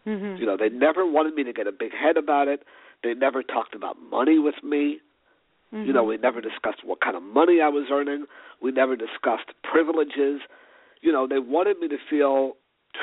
[0.08, 0.40] Mm-hmm.
[0.40, 2.64] You know, they never wanted me to get a big head about it.
[3.04, 5.00] They never talked about money with me.
[5.74, 5.88] Mm-hmm.
[5.88, 8.26] You know, we never discussed what kind of money I was earning.
[8.62, 10.42] We never discussed privileges.
[11.02, 12.58] You know, they wanted me to feel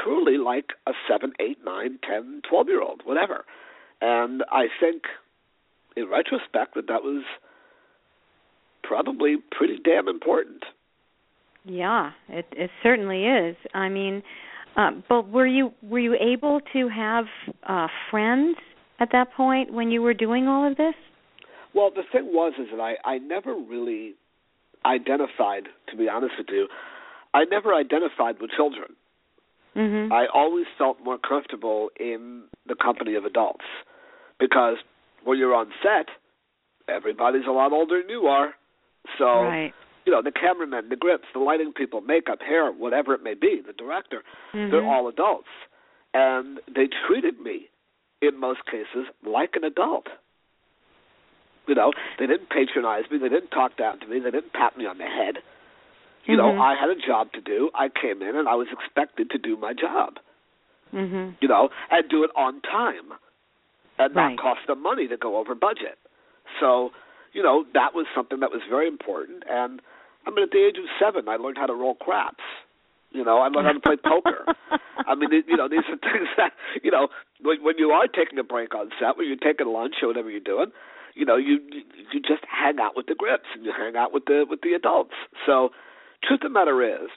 [0.04, 3.44] truly like a seven, eight, nine, ten, twelve year old, whatever.
[4.00, 5.02] And I think,
[5.96, 7.24] in retrospect, that that was
[8.83, 10.62] probably pretty damn important.
[11.64, 13.57] Yeah, it it certainly is.
[13.74, 14.22] I mean,
[14.76, 17.24] uh, but were you were you able to have
[17.66, 18.57] uh friends
[19.00, 20.94] at that point when you were doing all of this?
[21.79, 24.14] Well, the thing was is that I I never really
[24.85, 26.67] identified, to be honest with you,
[27.35, 28.97] I never identified with children.
[29.77, 30.12] Mm-hmm.
[30.12, 33.64] I always felt more comfortable in the company of adults
[34.41, 34.79] because
[35.23, 36.09] when you're on set,
[36.88, 38.55] everybody's a lot older than you are.
[39.19, 39.73] So, right.
[40.05, 43.62] you know, the cameramen, the grips, the lighting people, makeup, hair, whatever it may be,
[43.64, 44.73] the director, Mm-hmm.
[44.73, 45.49] they're all adults.
[46.12, 47.69] And they treated me,
[48.21, 50.09] in most cases, like an adult.
[51.68, 54.76] You know, they didn't patronize me, they didn't talk down to me, they didn't pat
[54.76, 55.42] me on the head.
[56.24, 56.61] You know, Mhm.
[56.61, 57.70] I had a job to do.
[57.74, 60.18] I came in and I was expected to do my job.
[60.92, 61.37] Mhm.
[61.40, 63.14] You know, and do it on time,
[63.98, 65.98] and not cost them money to go over budget.
[66.59, 66.92] So,
[67.33, 69.44] you know, that was something that was very important.
[69.46, 69.83] And
[70.26, 72.44] I mean, at the age of seven, I learned how to roll craps.
[73.12, 74.44] You know, I learned how to play poker.
[75.07, 76.52] I mean, you know, these are things that
[76.83, 77.09] you know
[77.40, 80.31] when, when you are taking a break on set, when you're taking lunch or whatever
[80.31, 80.72] you're doing,
[81.18, 81.59] you know, you
[82.12, 84.72] you just hang out with the grips and you hang out with the with the
[84.72, 85.14] adults.
[85.44, 85.70] So,
[86.22, 87.11] truth of the matter is,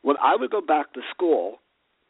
[0.00, 1.58] when I would go back to school,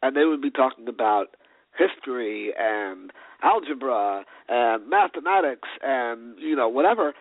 [0.01, 1.35] and they would be talking about
[1.77, 3.11] history and
[3.43, 7.13] algebra and mathematics and you know whatever,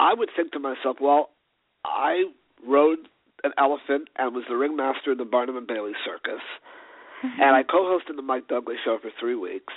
[0.00, 1.30] I would think to myself, well,
[1.84, 2.24] I
[2.66, 3.08] rode
[3.44, 6.40] an elephant and was the ringmaster of the Barnum and Bailey Circus,
[7.22, 7.42] mm-hmm.
[7.42, 9.74] and I co-hosted the Mike Douglas Show for three weeks,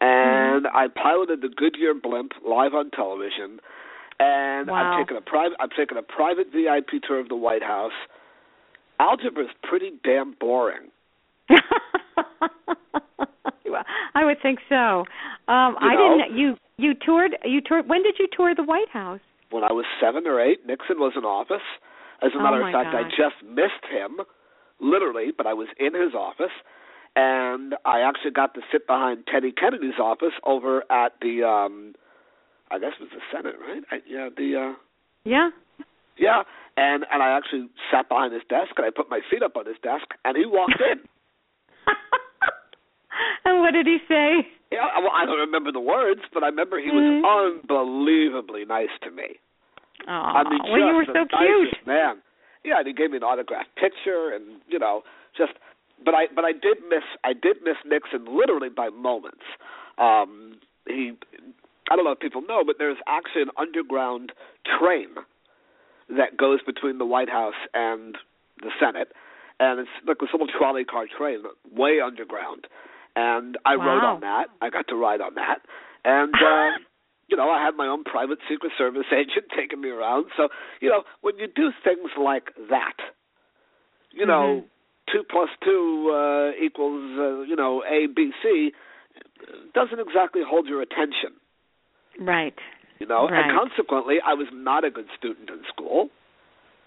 [0.00, 3.60] and I piloted the Goodyear blimp live on television,
[4.18, 4.74] and Wow.
[4.74, 7.92] I'm taking a private I'm taking a private VIP tour of the White House.
[8.98, 10.90] Algebra is pretty damn boring.
[13.66, 13.84] well,
[14.14, 15.04] I would think so.
[15.48, 16.18] Um You I know?
[16.18, 19.20] didn't you you toured you toured when did you tour the White House?
[19.50, 21.64] When I was seven or eight, Nixon was in office.
[22.22, 24.18] As a Oh, matter my of fact, I just missed him,
[24.78, 26.52] literally, but I was in his office,
[27.16, 31.94] and I actually got to sit behind Teddy Kennedy's office over at the, um
[32.70, 33.82] I guess it was the Senate, right?
[33.90, 34.74] I, yeah, the, uh
[35.24, 35.50] Yeah.
[36.16, 36.42] yeah,
[36.76, 39.66] and and I actually sat behind his desk, and I put my feet up on
[39.66, 41.00] his desk, and he walked in.
[43.44, 44.46] and what did he say?
[44.70, 47.26] Yeah, well, I don't remember the words, but I remember he was Mhm.
[47.26, 49.40] unbelievably nice to me.
[50.06, 51.74] Oh, I mean, well, you were so the cute.
[51.74, 52.22] nicest man.
[52.62, 55.02] Yeah, and he gave me an autographed picture, and you know,
[55.36, 55.52] just.
[56.04, 59.44] But I, but I did miss, I did miss Nixon literally by moments.
[59.98, 61.12] Um, he,
[61.90, 64.32] I don't know if people know, but there's actually an underground
[64.78, 65.08] train
[66.08, 68.16] that goes between the White House and
[68.62, 69.12] the Senate,
[69.58, 72.66] and it's like this little trolley car train, way underground.
[73.16, 74.46] And I rode on that.
[74.62, 75.58] I got to ride on that,
[76.04, 76.34] and.
[76.34, 76.78] uh
[77.30, 80.26] you know, I had my own private Secret Service agent taking me around.
[80.36, 80.48] So,
[80.80, 82.96] you know, when you do things like that,
[84.12, 84.64] you know,
[85.12, 88.72] two plus two uh, equals, uh, you know, A, B, C,
[89.74, 91.32] doesn't exactly hold your attention.
[92.18, 92.54] Right.
[92.98, 93.44] You know, Right.
[93.44, 96.10] and consequently, I was not a good student in school.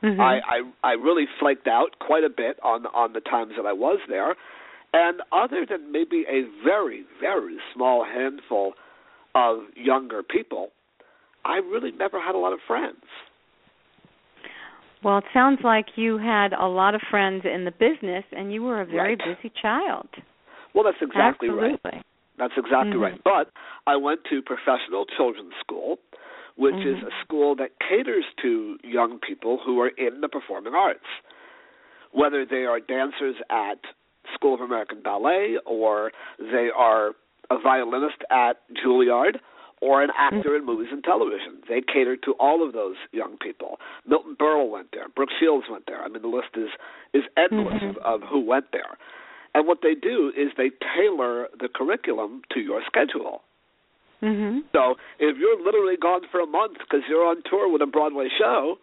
[0.03, 0.19] Mhm.
[0.19, 3.73] I, I I really flaked out quite a bit on on the times that I
[3.73, 4.35] was there,
[4.93, 8.73] and other than maybe a very very small handful
[9.33, 10.71] of younger people,
[11.45, 13.03] I really never had a lot of friends.
[15.03, 18.63] Well, it sounds like you had a lot of friends in the business and you
[18.63, 19.37] were a very Right.
[19.41, 20.07] busy child.
[20.73, 21.73] Well, that's exactly right.
[21.73, 22.01] Absolutely.
[22.37, 23.01] That's exactly Mhm.
[23.01, 23.23] right.
[23.23, 23.49] But
[23.85, 25.99] I went to professional children's school,
[26.55, 27.07] which is Mhm.
[27.07, 31.05] a school that caters to young people who are in the performing arts,
[32.11, 33.79] whether they are dancers at
[34.33, 37.13] School of American Ballet or they are
[37.49, 39.39] a violinist at Juilliard
[39.83, 41.53] or an actor in movies and television.
[41.67, 43.71] They cater to all of those young people.
[44.07, 45.07] Milton Berle went there.
[45.15, 46.01] Brooke Shields went there.
[46.03, 46.69] I mean, the list is
[47.13, 47.89] is endless Mhm.
[47.89, 48.93] of, of who went there.
[49.55, 53.43] And what they do is they tailor the curriculum to your schedule.
[54.23, 54.63] Mhm.
[54.71, 58.29] So if you're literally gone for a month because you're on tour with a Broadway
[58.29, 58.79] show,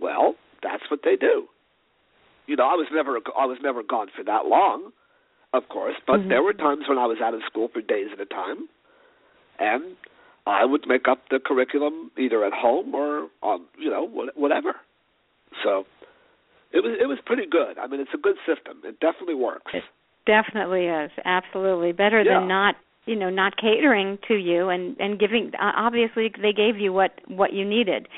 [0.00, 1.48] well, that's what they do.
[2.46, 4.92] you know, I was never I was never gone for that long,
[5.52, 6.28] of course, but Mhm.
[6.30, 8.68] there were times when I was out of school for days at a time,
[9.60, 9.96] and
[10.50, 14.74] I would make up the curriculum either at home or on, you know, whatever.
[15.64, 15.84] So
[16.72, 17.78] it was it was pretty good.
[17.78, 18.80] I mean, it's a good system.
[18.84, 19.72] It definitely works.
[19.74, 19.84] It
[20.26, 21.10] definitely is.
[21.24, 21.92] Absolutely.
[21.92, 22.38] Better Yeah.
[22.40, 26.78] than not, you know, not catering to you and and giving uh, obviously they gave
[26.78, 28.08] you what what you needed.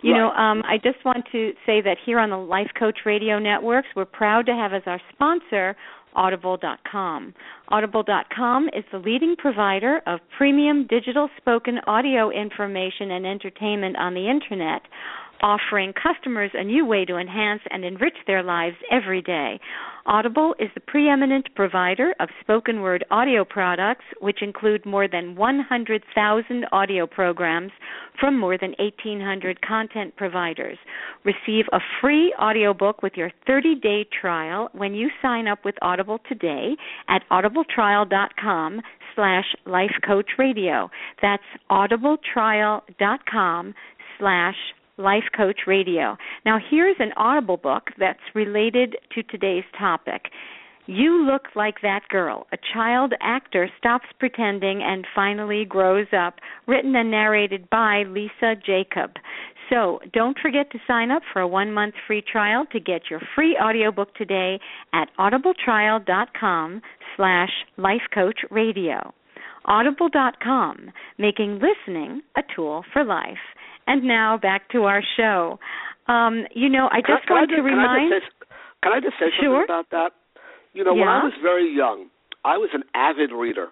[0.00, 3.40] You know, um, I just want to say that here on the Life Coach Radio
[3.40, 5.74] Networks, we're proud to have as our sponsor
[6.14, 7.34] Audible.com.
[7.68, 14.28] Audible.com is the leading provider of premium digital spoken audio information and entertainment on the
[14.28, 14.82] Internet,
[15.40, 19.60] offering customers a new way to enhance and enrich their lives every day.
[20.06, 26.66] Audible is the preeminent provider of spoken word audio products, which include more than 100,000
[26.72, 27.72] audio programs
[28.18, 30.78] from more than 1,800 content providers.
[31.24, 36.74] Receive a free audiobook with your 30-day trial when you sign up with Audible today
[37.08, 38.80] at audibletrial.com
[39.14, 40.88] slash lifecoachradio.
[41.20, 43.74] That's audibletrial.com
[44.18, 44.56] slash
[44.98, 46.16] Life Coach Radio.
[46.44, 50.22] Now, here's an Audible book that's related to today's topic.
[50.86, 52.46] You Look Like That Girl.
[52.52, 56.36] A child actor stops pretending and finally grows up.
[56.66, 59.10] Written and narrated by Lisa Jakub.
[59.70, 63.20] So don't forget to sign up for a one month free trial to get your
[63.34, 64.58] free audiobook today
[64.94, 66.80] at audibletrial.com
[67.16, 69.12] slash lifecoachradio.
[69.66, 73.36] Audible.com, making listening a tool for life.
[73.88, 75.58] And now back to our show.
[76.08, 78.12] Um, you know, I just want I to remind.
[78.12, 78.46] Can I just say,
[78.82, 80.12] can I just say something about that?
[80.74, 82.06] You know, when I was very young,
[82.44, 83.68] I was an avid reader.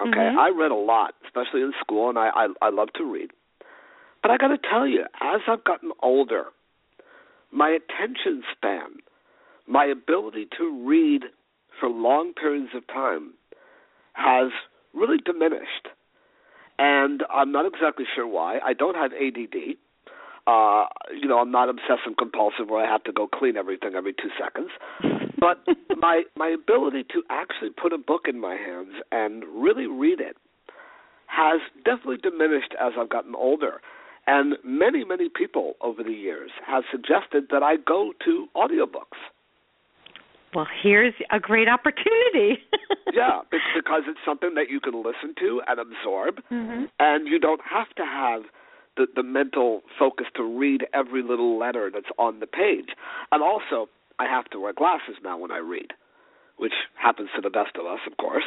[0.00, 0.36] Okay, Mhm.
[0.36, 3.30] I read a lot, especially in school, and I I, I love to read.
[4.22, 6.46] But I got to tell you, as I've gotten older,
[7.52, 8.98] my attention span,
[9.66, 11.24] my ability to read
[11.78, 13.34] for long periods of time,
[14.14, 14.50] has
[14.92, 15.88] really diminished.
[16.78, 18.58] And I'm not exactly sure why.
[18.64, 19.76] I don't have ADD.
[20.46, 24.12] Uh, you know, I'm not obsessive compulsive where I have to go clean everything every
[24.12, 24.70] two seconds.
[25.38, 25.58] But
[25.98, 30.38] my my ability to actually put a book in my hands and really read it
[31.26, 33.82] has definitely diminished as I've gotten older.
[34.26, 39.05] And many, many people over the years have suggested that I go to audiobooks.
[40.56, 42.62] Well, here's a great opportunity.
[43.12, 47.38] yeah, be- because it's something that you can listen to and absorb, hmm and you
[47.38, 48.44] don't have to have
[48.96, 52.96] the the mental focus to read every little letter that's on the page.
[53.32, 55.92] And also, I have to wear glasses now when I read,
[56.56, 58.44] which happens to the best of us, of course.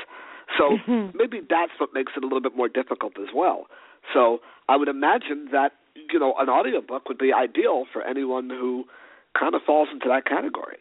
[0.57, 1.13] So Mhm.
[1.13, 3.67] maybe that's what makes it a little bit more difficult as well.
[4.13, 8.87] So I would imagine that you know an audiobook would be ideal for anyone who
[9.39, 10.79] kind of falls into that category.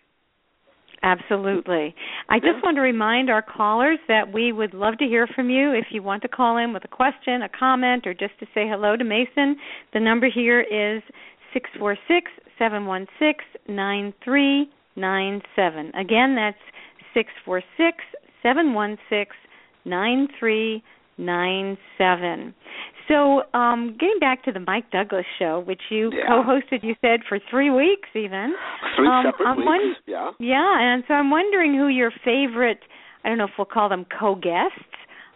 [1.03, 1.95] Absolutely.
[2.29, 5.73] I just want to remind our callers that we would love to hear from you
[5.73, 8.67] if you want to call in with a question, a comment, or just to say
[8.69, 9.57] hello to Mason.
[9.93, 11.03] The number here is
[11.55, 15.93] six four six seven one six nine three nine seven.
[15.95, 16.59] Again, that's
[17.15, 17.99] six four six
[18.43, 19.37] seven one six
[19.85, 20.83] nine three
[21.17, 22.55] nine seven.
[23.09, 26.27] So, um, getting back to the Mike Douglas show, which you Yeah.
[26.29, 28.55] co-hosted, you said for three weeks, even.
[28.97, 29.67] Three Um, separate I'm weeks.
[29.67, 30.31] won- yeah.
[30.39, 32.83] Yeah, and so I'm wondering who your favorite
[33.25, 34.79] I don't know if we'll call them co-guests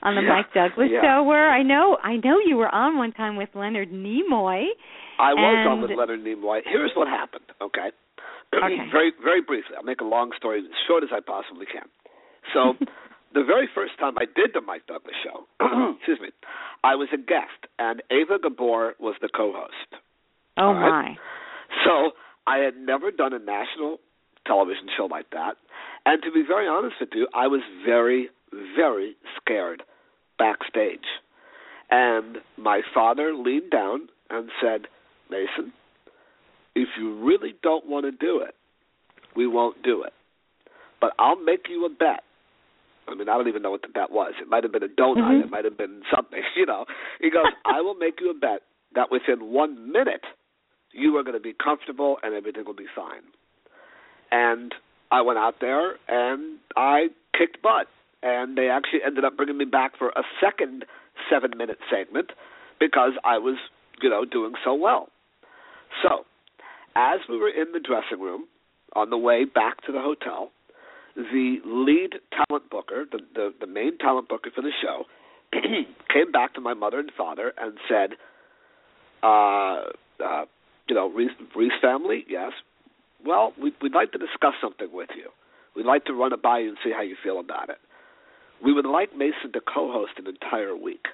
[0.05, 1.03] on the Yeah, Mike Douglas yeah.
[1.03, 1.49] show were.
[1.49, 4.69] I know I know you were on one time with Leonard Nimoy.
[5.19, 6.63] I was on with Leonard Nimoy.
[6.65, 7.91] Here's what happened, okay?
[8.55, 8.89] Okay.
[8.93, 9.75] very very briefly.
[9.77, 11.89] I'll make a long story as short as I possibly can.
[12.55, 12.77] So,
[13.35, 15.47] the very first time I did the Mike Douglas show,
[15.97, 16.29] excuse me,
[16.85, 20.03] I was a guest, and Eva Gabor was the co-host.
[20.57, 21.17] Oh right.
[21.17, 21.17] my.
[21.85, 22.13] So
[22.47, 23.99] I had never done a national
[24.47, 25.57] television show like that,
[26.05, 28.29] and to be very honest with you, I was very
[28.77, 29.83] very scared
[30.39, 31.07] backstage.
[31.91, 34.83] And my father leaned down and said,
[35.31, 35.73] Mason,
[36.75, 38.55] if you really don't want to do it,
[39.37, 40.13] we won't do it.
[41.01, 42.23] But I'll make you a bet.
[43.09, 44.35] I mean, I don't even know what the bet was.
[44.41, 45.19] It might have been a donut.
[45.19, 45.45] Mhm.
[45.45, 46.85] It might have been something, you know.
[47.21, 48.63] He goes, I will make you a bet
[48.95, 50.25] that within one minute
[50.93, 53.23] you are going to be comfortable and everything will be fine.
[54.31, 54.75] And
[55.11, 57.89] I went out there and I kicked butt.
[58.25, 60.85] And they actually ended up bringing me back for a second
[61.29, 62.31] seven minute segment
[62.79, 63.57] because I was,
[64.01, 65.09] you know, doing so well.
[66.03, 66.25] So,
[66.95, 68.45] as we were in the dressing room
[68.95, 70.53] on the way back to the hotel,
[71.17, 75.05] the lead talent booker, the the, the main talent booker for the show,
[75.53, 78.17] came back to my mother and father and said,
[79.23, 79.83] uh,
[80.25, 80.45] uh,
[80.89, 82.53] you know, Reese, Reese family, yes,
[83.25, 85.31] Well, we'd, we'd like to discuss something with you.
[85.77, 87.79] We'd like to run it by you and see how you feel about it.
[88.65, 91.07] We would like Mason to co-host an entire week.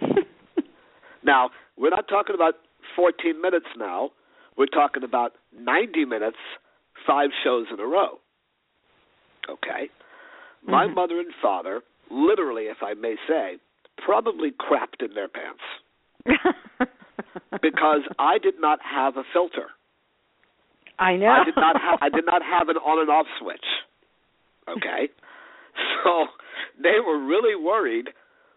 [1.24, 2.54] now, we're not talking about
[2.96, 4.10] 14 minutes now.
[4.56, 6.38] We're talking about 90 minutes,
[7.06, 8.18] five shows in a row.
[9.48, 9.90] Okay?
[10.66, 10.94] My Mm-hmm.
[10.94, 11.80] mother and father,
[12.10, 13.58] literally, if I may say,
[14.04, 15.62] probably crapped in their pants
[17.62, 19.66] because I did not have a filter.
[20.98, 21.26] I know.
[21.28, 23.64] I did not have I did not have an on and off switch.
[24.68, 25.08] Okay?
[26.04, 26.26] So
[26.82, 28.08] they were really worried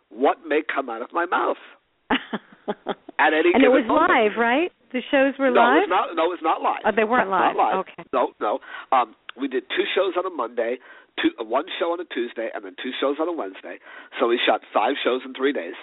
[0.10, 1.58] what may come out of my mouth
[2.12, 3.56] at any time.
[3.56, 4.10] and it was moment.
[4.12, 4.72] live, right?
[4.96, 5.84] The shows were no, live.
[5.84, 6.80] it's not no, it's not live.
[6.88, 7.60] Oh, they weren't Not live.
[7.60, 7.76] live.
[7.84, 8.04] Okay.
[8.16, 8.60] No, no.
[8.96, 10.80] Um we did two shows on a Monday,
[11.20, 13.78] two uh, one show on a Tuesday and then two shows on a Wednesday.
[14.20, 15.76] So we shot five shows in 3 days.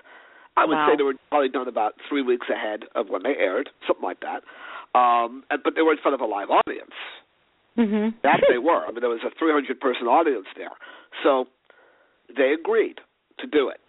[0.57, 0.89] I would Wow.
[0.89, 4.21] say they were probably done about 3 weeks ahead of when they aired, something like
[4.25, 4.41] that.
[4.99, 6.97] Um and, but they were in front of a live audience.
[7.77, 8.17] Mm-hmm.
[8.25, 8.81] That they were.
[8.87, 10.73] I mean, there was a 300 person audience there,
[11.23, 11.47] so
[12.35, 12.97] they agreed
[13.41, 13.81] to do it.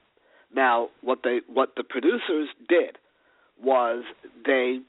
[0.53, 2.97] Now, what they what the producers did
[3.61, 4.03] was
[4.45, 4.79] they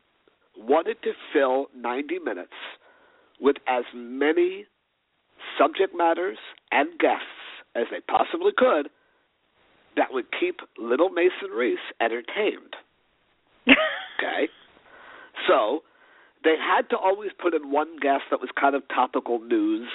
[0.58, 2.52] wanted to fill 90 minutes
[3.40, 4.66] with as many
[5.58, 6.38] subject matters
[6.70, 7.24] and guests
[7.74, 8.88] as they possibly could
[9.96, 12.76] that would keep little Mason Reese entertained.
[14.16, 14.48] Okay?
[15.48, 15.82] So,
[16.44, 19.88] they had to always put in one guest that was kind of topical news.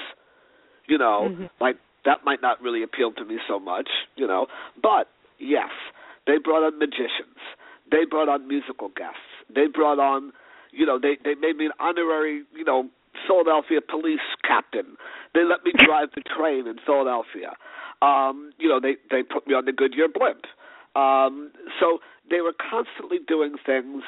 [0.87, 1.49] You know, Mhm.
[1.59, 4.47] like that might not really appeal to me so much, you know.
[4.81, 5.07] But
[5.39, 5.71] yes,
[6.25, 7.37] they brought on magicians.
[7.89, 9.19] They brought on musical guests.
[9.49, 10.33] They brought on,
[10.71, 12.89] you know, they they made me an honorary, you know,
[13.27, 14.97] Philadelphia police captain.
[15.33, 17.53] They let me drive the train in Philadelphia.
[18.01, 20.45] Um, you know, they they put me on the Goodyear blimp.
[20.95, 21.99] Um, so
[22.29, 24.03] they were constantly doing things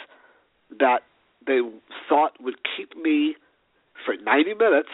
[0.79, 1.01] that
[1.45, 1.59] they
[2.07, 3.35] thought would keep me
[4.05, 4.89] for 90 minutes,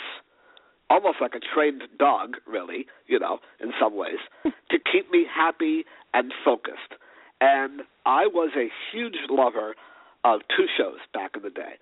[0.90, 5.86] almost like a trained dog, really, you know, in some ways, to keep me happy
[6.14, 6.96] and focused.
[7.40, 9.76] And I was a huge lover
[10.36, 11.76] of two shows back in the day.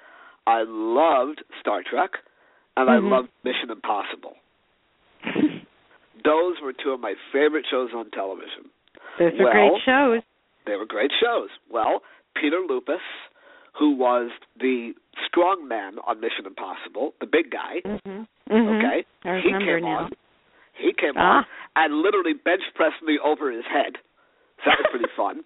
[0.48, 2.12] I loved Star Trek,
[2.78, 3.10] and I Mhm.
[3.10, 4.38] loved Mission Impossible.
[6.24, 8.70] Those were two of my favorite shows on television.
[9.20, 10.22] Those are Well, great shows.
[10.66, 11.50] They were great shows.
[11.70, 12.04] Well,
[12.36, 13.02] Peter Lupus,
[13.74, 14.94] who was the
[15.28, 18.28] strong man on Mission Impossible, the big guy, Mhm.
[18.50, 18.78] Mhm.
[18.78, 19.98] okay, I he came now.
[20.06, 20.12] on.
[20.74, 21.38] He came Ah.
[21.40, 23.98] on and literally bench pressed me over his head.
[24.64, 25.44] So that was pretty fun.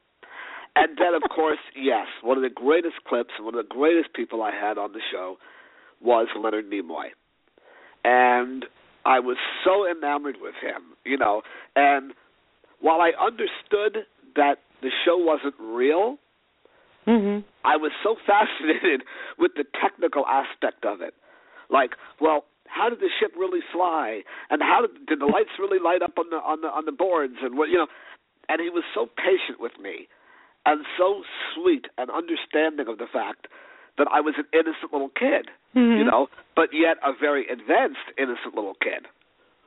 [0.76, 4.13] And then, of course, yes, one of the greatest clips and one of the greatest
[4.13, 5.38] people I had on the show
[6.01, 7.07] was Leonard Nimoy.
[8.05, 8.65] And
[9.05, 11.41] I was so enamored with him, you know.
[11.76, 12.13] And
[12.80, 14.05] while I understood
[14.36, 16.17] that the show wasn't real,
[17.07, 17.43] Mhm.
[17.65, 19.03] I was so fascinated
[19.38, 21.15] with the technical aspect of it.
[21.70, 25.80] Like, well, how did the ship really fly, and how did, did the lights really
[25.80, 27.88] light up on the on the on the boards, and what you know?
[28.47, 30.07] And he was so patient with me,
[30.70, 31.24] and so
[31.55, 33.47] sweet and understanding of the fact
[33.97, 36.05] that I was an innocent little kid, you Mhm.
[36.05, 39.07] know, but yet a very advanced innocent little kid.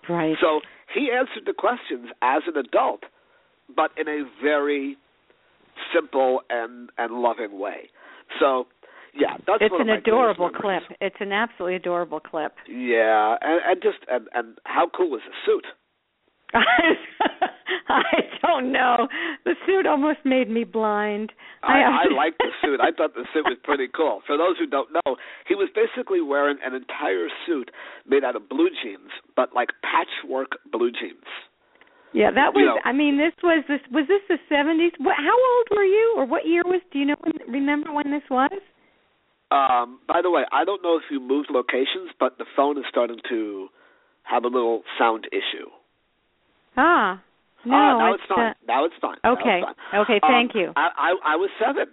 [0.08, 0.38] Right.
[0.38, 0.62] So
[0.94, 3.04] he answered the questions as an adult,
[3.68, 4.96] but in a very
[5.92, 7.90] simple and and loving way.
[8.38, 8.68] So,
[9.12, 10.84] yeah, that's it's an adorable clip.
[11.00, 12.54] It's an absolutely adorable clip.
[12.66, 15.66] Yeah, and, and just and and how cool was the suit?
[17.88, 19.08] I don't know.
[19.44, 21.32] The suit almost made me blind.
[21.62, 22.80] I, I liked the suit.
[22.80, 24.20] I thought the suit was pretty cool.
[24.26, 25.16] For those who don't know,
[25.46, 27.70] he was basically wearing an entire suit
[28.06, 31.24] made out of blue jeans, but like patchwork blue jeans.
[32.12, 32.60] Yeah, that was.
[32.60, 34.92] you know- I mean, this was this was this the seventies.
[35.00, 36.80] How old were you, or what year was?
[36.92, 37.16] Do you know?
[37.20, 38.52] When, remember when this was?
[39.50, 42.84] Um, by the way, I don't know if you moved locations, but the phone is
[42.88, 43.68] starting to
[44.24, 45.68] have a little sound issue.
[46.76, 47.22] Ah,
[47.64, 47.74] no.
[47.74, 48.38] Ah, now it's, fine.
[48.50, 49.16] uh, now it's fine.
[49.24, 49.60] Now okay.
[49.62, 49.78] it's.
[49.94, 50.20] Okay.
[50.22, 50.72] Um, Thank you.
[50.76, 51.86] I, I I was seven.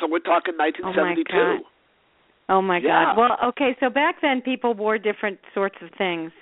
[0.00, 1.32] So we're talking 1972.
[1.32, 1.64] Oh my God.
[2.48, 3.14] Oh my yeah.
[3.14, 3.18] God.
[3.18, 3.76] Well, okay.
[3.80, 6.32] So back then, people wore different sorts of things.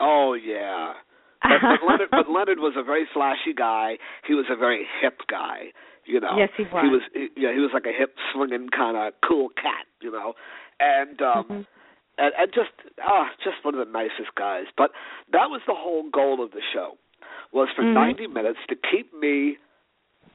[0.00, 0.94] Oh yeah.
[1.42, 3.98] But, but Leonard, but Leonard was a very flashy guy.
[4.26, 5.72] He was a very hip guy.
[6.04, 6.36] You know.
[6.36, 6.82] Yes, he was.
[6.82, 7.02] He was.
[7.14, 9.86] He, yeah, he was like a hip swinging kind of cool cat.
[10.00, 10.34] You know,
[10.80, 11.66] and um, Mhm.
[12.18, 12.70] and, and just
[13.06, 14.66] ah, just one of the nicest guys.
[14.76, 14.90] But
[15.32, 16.96] that was the whole goal of the show,
[17.52, 17.94] was for Mhm.
[17.94, 19.58] 90 minutes to keep me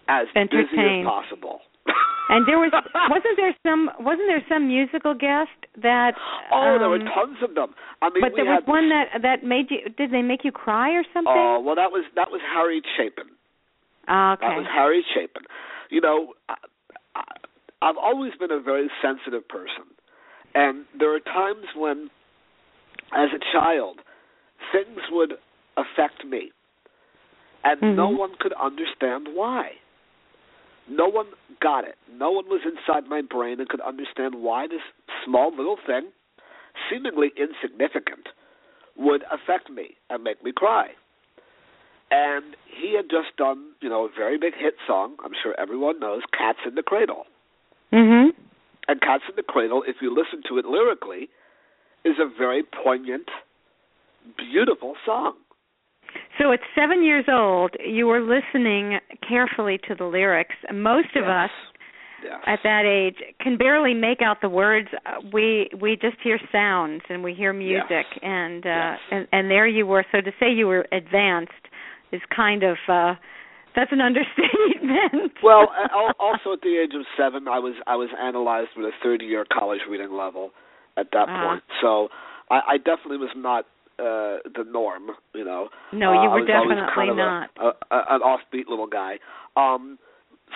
[0.08, 1.62] as busy as possible.
[2.30, 2.72] And there was
[3.10, 6.14] wasn't there some wasn't there some musical guest that?
[6.52, 7.76] Oh, there were um, tons of them.
[8.02, 9.90] I mean, But there was one that that made you.
[9.98, 11.32] Did they make you cry or something?
[11.36, 13.32] Oh well, that was that was Harry Chapin.
[14.08, 14.48] Ah, okay.
[14.48, 15.44] That was Harry Chapin.
[15.90, 16.56] You know, I,
[17.16, 17.24] I,
[17.82, 19.86] I've always been a very sensitive person,
[20.56, 22.10] And there are times when,
[23.14, 24.00] as a child,
[24.72, 25.34] things would
[25.78, 26.52] affect me,
[27.68, 27.96] and Mm-hmm.
[27.96, 29.72] no one could understand why.
[30.90, 31.28] No one
[31.60, 31.98] got it.
[32.10, 34.82] No one was inside my brain and could understand why this
[35.26, 36.08] small little thing,
[36.90, 38.30] seemingly insignificant,
[38.96, 40.92] would affect me and make me cry.
[42.10, 45.18] And he had just done, you know, a very big hit song.
[45.26, 47.28] I'm sure everyone knows, "Cats in the Cradle."
[47.92, 48.34] Mhm.
[48.88, 51.30] And "Cats in the Cradle," if you listen to it lyrically,
[52.06, 53.30] is a very poignant,
[54.38, 55.36] beautiful song.
[56.40, 60.56] So at 7 years old, you were listening carefully to the lyrics.
[60.74, 61.50] Most of us
[62.24, 62.42] Yes.
[62.48, 64.88] at that age can barely make out the words
[65.32, 69.00] we we just hear sounds and we hear music and uh Yes.
[69.12, 71.52] and and there you were so to say you were advanced
[72.12, 73.14] is kind of uh
[73.76, 75.68] that's an understatement Well,
[76.20, 79.46] also at the age of seven, I was I was analyzed with a third year
[79.54, 80.50] college reading level
[80.98, 81.48] at that Ah.
[81.50, 81.64] point.
[81.82, 82.10] So
[82.50, 83.66] I, I definitely was not
[84.00, 85.70] uh the norm, you know.
[85.92, 89.20] no Uh, you I were definitely kind of not A, a, an offbeat little guy.
[89.56, 89.98] Um,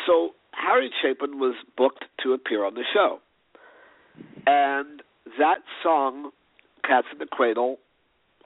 [0.05, 3.19] so Harry Chapin was booked to appear on the show,
[4.45, 5.01] and
[5.39, 6.31] that song,
[6.83, 7.77] "Cats in the Cradle,"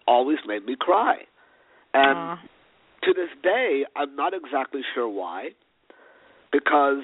[0.08, 1.18] always made me cry.
[1.94, 2.40] And Aw.
[3.04, 5.50] to this day, I'm not exactly sure why,
[6.52, 7.04] because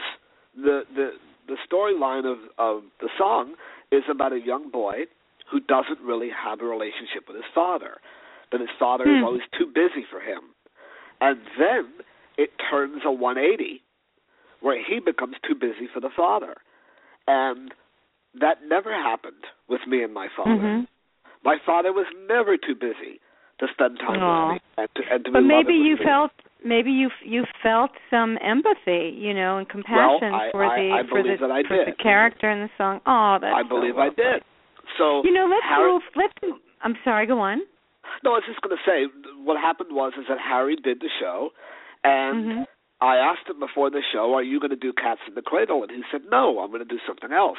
[0.56, 1.12] the the
[1.48, 3.56] the storyline of of the song
[3.92, 5.06] is about a young boy
[5.52, 7.98] who doesn't really have a relationship with his father.
[8.52, 9.24] That his father is Hmm.
[9.24, 10.42] always too busy for him,
[11.22, 11.88] and then
[12.38, 13.82] it turns a 180
[14.62, 16.56] where he becomes too busy for the father,
[17.28, 17.74] and
[18.34, 20.52] that never happened with me and my father.
[20.62, 20.88] Mhm.
[21.44, 23.20] My father was never too busy
[23.60, 24.48] to spend time Aw.
[24.54, 26.04] with me and to, and to but be maybe you me.
[26.04, 26.32] felt
[26.64, 31.24] maybe you you felt some empathy you know and compassion I- for the I for
[31.24, 34.44] the that I for the character in the song oh that's I so I did.
[34.98, 36.34] So you know let's Harry, move let's
[36.82, 37.62] i'm sorry go on
[38.24, 39.06] No, I was just going to say
[39.44, 41.54] what happened was is that Harry did the show,
[42.04, 42.68] and Mhm.
[43.00, 45.82] I asked him before the show, "Are you going to do Cats in the Cradle?"
[45.82, 47.58] And he said, "No, I'm going to do something else."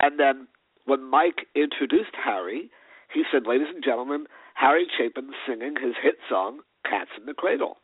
[0.00, 0.48] And then
[0.84, 2.70] when Mike introduced Harry,
[3.12, 7.78] he said, "Ladies and gentlemen, Harry Chapin singing his hit song Cats in the Cradle."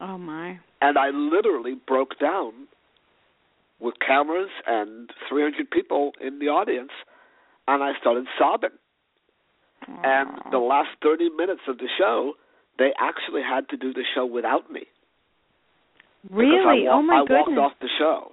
[0.00, 2.68] oh my And I literally broke down
[3.80, 6.92] with cameras and 300 people in the audience,
[7.68, 8.70] and I started sobbing.
[10.02, 12.32] And the last 30 minutes of the show,
[12.78, 14.82] they actually had to do the show without me.
[16.30, 17.38] Really I, oh my goodness.
[17.38, 18.32] I goodness walked off the show.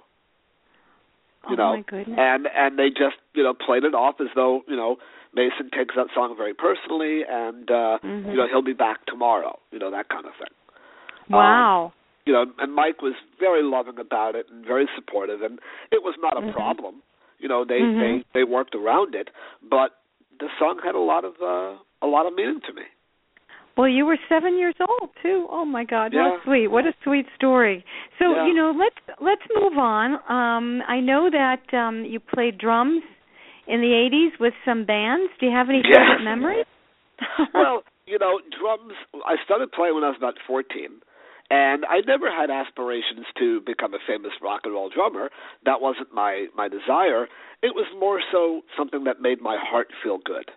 [1.48, 4.28] You oh know, my goodness and and they just you know played it off as
[4.34, 4.96] though you know
[5.34, 8.32] Mason takes that song very personally, and uh, Mhm.
[8.32, 9.58] you know he'll be back tomorrow.
[9.70, 10.54] You know that kind of thing.
[11.30, 11.92] wow
[12.26, 15.58] you know, and Mike was very loving about it and very supportive, and
[15.92, 16.52] it was not a Mhm.
[16.52, 17.02] problem.
[17.38, 18.00] You know, they Mhm.
[18.00, 19.28] they they worked around it,
[19.62, 20.00] but
[20.40, 22.82] the song had a lot of uh, a lot of meaning to me.
[23.76, 25.46] Well, you were seven years old too.
[25.50, 26.30] Oh my God, Yeah.
[26.38, 26.68] how sweet!
[26.68, 27.84] What a sweet story.
[28.18, 28.46] So Yeah.
[28.46, 30.14] you know, let's let's move on.
[30.30, 33.02] Um, I know that um, you played drums
[33.66, 35.32] in the '80s with some bands.
[35.40, 36.66] Do you have any favorite memories?
[37.54, 38.94] well, you know, drums.
[39.26, 41.00] I started playing when I was about fourteen,
[41.50, 45.30] and I never had aspirations to become a famous rock and roll drummer.
[45.64, 47.28] That wasn't my my desire.
[47.62, 50.50] It was more so something that made my heart feel good.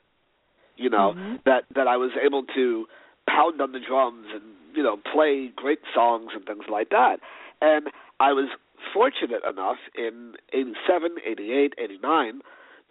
[0.75, 1.43] You know Mhm.
[1.45, 2.87] that that I was able to
[3.29, 7.19] pound on the drums and you know play great songs and things like that.
[7.61, 8.49] And I was
[8.93, 12.41] fortunate enough in '87, '88, '89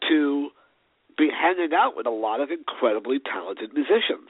[0.09, 0.51] to
[1.17, 4.29] be hanging out with a lot of incredibly talented musicians,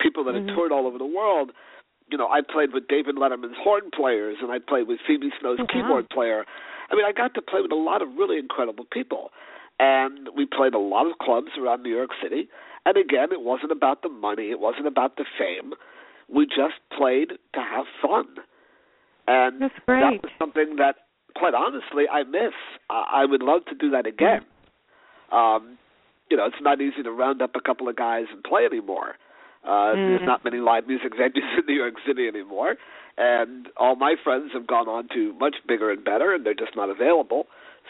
[0.00, 0.46] people that Mhm.
[0.48, 1.52] had toured all over the world.
[2.12, 5.58] You know, I played with David Letterman's horn players, and I played with Phoebe Snow's
[5.58, 5.68] Oh, wow.
[5.72, 6.44] keyboard player.
[6.90, 9.30] I mean, I got to play with a lot of really incredible people,
[9.80, 12.48] and we played a lot of clubs around New York City.
[12.84, 15.72] And again, it wasn't about the money, it wasn't about the fame.
[16.28, 18.26] We just played to have fun,
[19.26, 19.62] and
[20.16, 20.96] that was something that,
[21.34, 22.52] quite honestly, I miss.
[22.90, 24.42] I, I would love to do that again.
[25.30, 25.78] Um,
[26.30, 29.16] you know, it's not easy to round up a couple of guys and play anymore.
[29.64, 30.26] Uh, There's Mhm.
[30.26, 32.76] not many live music venues in New York City anymore,
[33.16, 36.74] and all my friends have gone on to much bigger and better, and they're just
[36.74, 37.46] not available.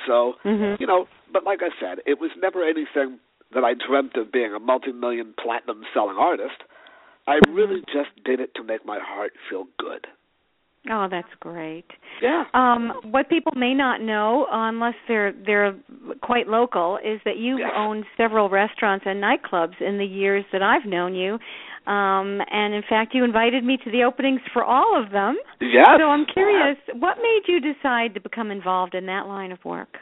[0.07, 0.81] So, Mhm.
[0.81, 3.18] you know, but like I said, it was never anything
[3.53, 6.62] that I dreamt of being a multi-million platinum selling artist.
[7.27, 7.55] I Mm-hmm.
[7.55, 10.07] really just did it to make my heart feel good.
[10.91, 11.85] Oh, that's great.
[12.20, 12.45] Yeah.
[12.55, 15.76] Um, what people may not know, unless they're they're
[16.22, 17.70] quite local, is that you've Yes.
[17.76, 21.39] owned several restaurants and nightclubs in the years that I've known you.
[21.87, 25.37] Um, and in fact, you invited me to the openings for all of them.
[25.61, 25.87] Yes.
[25.99, 29.99] So I'm curious, what made you decide to become involved in that line of work?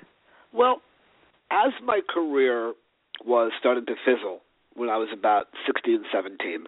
[0.52, 0.82] Well,
[1.50, 2.74] as my career
[3.24, 4.40] was starting to fizzle
[4.74, 6.64] when I was about 16, and 17,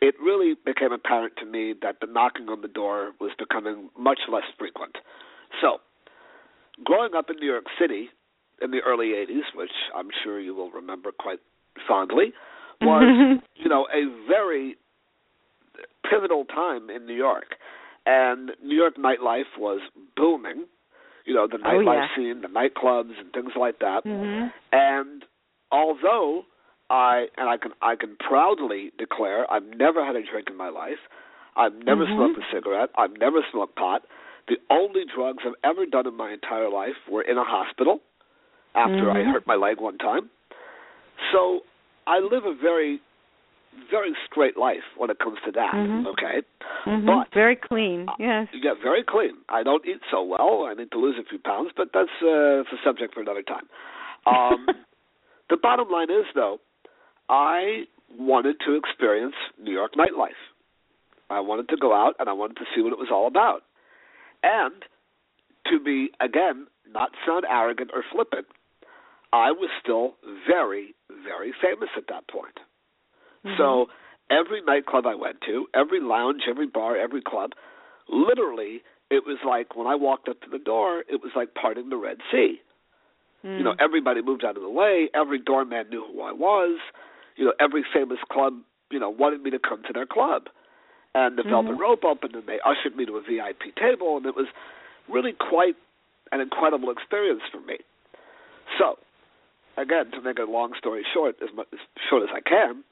[0.00, 4.20] it really became apparent to me that the knocking on the door was becoming much
[4.32, 4.96] less frequent.
[5.60, 5.78] So,
[6.84, 8.08] growing up in New York City
[8.62, 11.40] in the early 80s, which I'm sure you will remember quite
[11.86, 12.32] fondly,
[12.80, 14.76] was, you know, a very
[16.08, 17.56] pivotal time in New York.
[18.06, 19.80] And New York nightlife was
[20.16, 20.64] booming.
[21.26, 22.16] You know, the Oh, nightlife yeah.
[22.16, 24.02] scene, the nightclubs and things like that.
[24.04, 25.24] hmm And
[25.70, 26.44] although
[26.90, 30.68] I and I can I can proudly declare I've never had a drink in my
[30.68, 30.98] life.
[31.56, 32.14] I've never Mhm.
[32.16, 32.90] smoked a cigarette.
[32.98, 34.02] I've never smoked pot.
[34.48, 38.00] The only drugs I've ever done in my entire life were in a hospital
[38.74, 39.32] after I Mhm.
[39.32, 40.30] hurt my leg one time.
[41.32, 41.62] So
[42.06, 43.00] I live a very
[43.88, 46.04] very straight life when it comes to that, Mhm.
[46.08, 46.42] okay?
[46.82, 48.08] hmm But- Very clean.
[48.18, 48.48] Yes.
[48.52, 49.36] Yeah, very clean.
[49.48, 50.66] I don't eat so well.
[50.66, 53.68] I need to lose a few pounds, but that's uh, a subject for another time.
[54.26, 54.66] Um,
[55.50, 56.58] the bottom line is, though,
[57.30, 57.84] I
[58.18, 60.40] wanted to experience New York nightlife.
[61.30, 63.62] I wanted to go out and I wanted to see what it was all about.
[64.42, 64.82] And
[65.70, 68.46] to be, again, not sound arrogant or flippant,
[69.32, 70.16] I was still
[70.48, 72.58] very, very famous at that point.
[73.46, 73.56] Mm-hmm.
[73.58, 73.86] So
[74.28, 77.52] every nightclub I went to, every lounge, every bar, every club,
[78.08, 81.90] literally, it was like when I walked up to the door, it was like parting
[81.90, 82.60] the Red Sea.
[83.42, 83.80] You know, mm.
[83.80, 85.08] everybody moved out of the way.
[85.14, 86.78] Every doorman knew who I was.
[87.40, 88.52] You know, every famous club,
[88.92, 90.52] you know, wanted me to come to their club.
[91.14, 91.80] And the Velvet mm-hmm.
[91.80, 94.46] Rope opened, and they ushered me to a VIP table, and it was
[95.08, 95.74] really quite
[96.30, 97.78] an incredible experience for me.
[98.78, 98.98] So,
[99.76, 102.84] again, to make a long story short, as much as short as I can,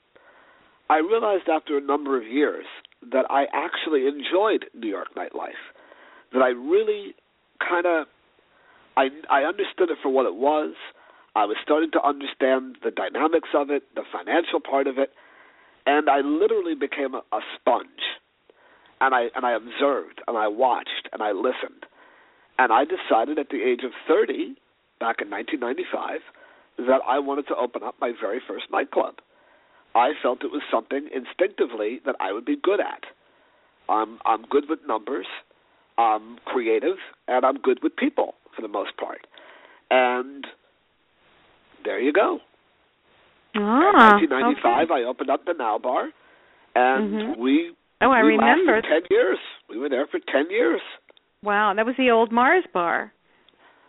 [0.90, 2.64] I realized after a number of years
[3.12, 5.60] that I actually enjoyed New York nightlife.
[6.32, 7.14] That I really
[7.60, 8.06] kind of
[8.96, 10.74] I I understood it for what it was.
[11.38, 15.12] I was starting to understand the dynamics of it, the financial part of it,
[15.86, 18.18] and I literally became a, a sponge.
[19.00, 21.86] And I and I observed and I watched and I listened.
[22.58, 24.56] And I decided at the age of 30,
[24.98, 26.22] back in 1995,
[26.88, 29.22] that I wanted to open up my very first nightclub.
[29.94, 33.04] I felt it was something instinctively that I would be good at.
[33.88, 35.26] I'm I'm good with numbers,
[35.98, 39.28] I'm creative, and I'm good with people for the most part.
[39.88, 40.44] And
[41.88, 42.38] there you go.
[43.56, 44.60] Ah, in 1995,
[44.92, 44.92] okay.
[44.92, 46.10] I opened up the Now Bar,
[46.76, 47.36] and Mhm.
[47.38, 48.82] we Oh, I we remember.
[48.82, 49.38] ten years.
[49.70, 50.82] We were there for ten years.
[51.42, 53.10] Wow, that was the old Mars bar,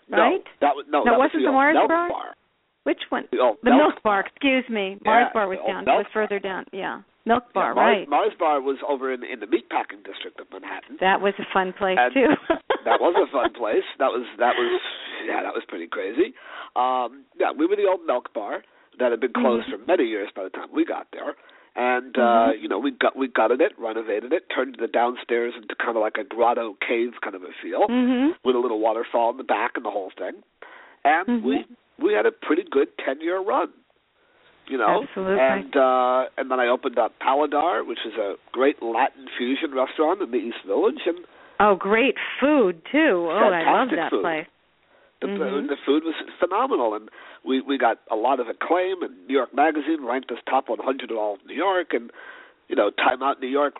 [0.10, 0.18] right?
[0.32, 2.10] No, that was no, That that wasn't was the old Mars bar?
[2.10, 2.36] bar.
[2.84, 3.28] Which one?
[3.32, 4.22] The The Milk Milk Bar.
[4.22, 4.98] Excuse me.
[5.04, 5.84] Mars Yeah, Bar was down.
[5.84, 6.66] It was further down.
[6.72, 7.70] Yeah, Milk Bar.
[7.72, 8.10] Yeah, Mars, right.
[8.10, 10.98] Mars Bar was over in in the meatpacking district of Manhattan.
[11.00, 12.34] That was a fun place And too.
[12.86, 13.86] that was a fun place.
[14.02, 14.82] That was that was
[15.30, 16.34] yeah, that was pretty crazy.
[16.76, 18.64] Um yeah, we were the old milk bar
[19.00, 19.86] that had been closed Mm-hmm.
[19.86, 21.36] for many years by the time we got there.
[21.76, 22.62] And uh, Mhm.
[22.62, 26.02] you know, we got we gutted it, renovated it, turned the downstairs into kind of
[26.02, 28.34] like a grotto cave kind of a feel Mhm.
[28.44, 30.44] with a little waterfall in the back and the whole thing.
[31.06, 31.66] And we
[32.00, 33.70] we had a pretty good 10-year run.
[34.70, 35.40] You know, Absolutely.
[35.42, 40.22] and uh and then I opened up Paladar, which is a great Latin fusion restaurant
[40.22, 41.18] in the East Village and
[41.60, 43.28] Oh, great food too.
[43.30, 44.22] Oh, I love that food.
[44.22, 44.48] place.
[45.22, 45.68] the Mhm.
[45.68, 47.10] the food was phenomenal and
[47.44, 51.12] we we got a lot of acclaim and New York magazine ranked us top 100
[51.12, 52.12] in all of New York and
[52.70, 53.76] you know Time Out New York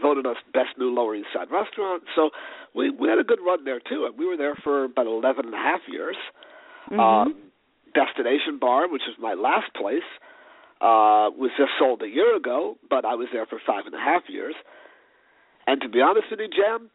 [0.00, 2.30] voted us best new Lower East Side restaurant so
[2.72, 5.46] we we had a good run there too and we were there for about 11
[5.46, 6.16] and a half years
[6.90, 7.00] Mhm.
[7.00, 7.34] um
[7.94, 10.06] Destination Bar which was my last place
[10.80, 13.98] uh was just sold a year ago but I was there for five and a
[13.98, 14.54] half years
[15.66, 16.90] and to be honest with you Jann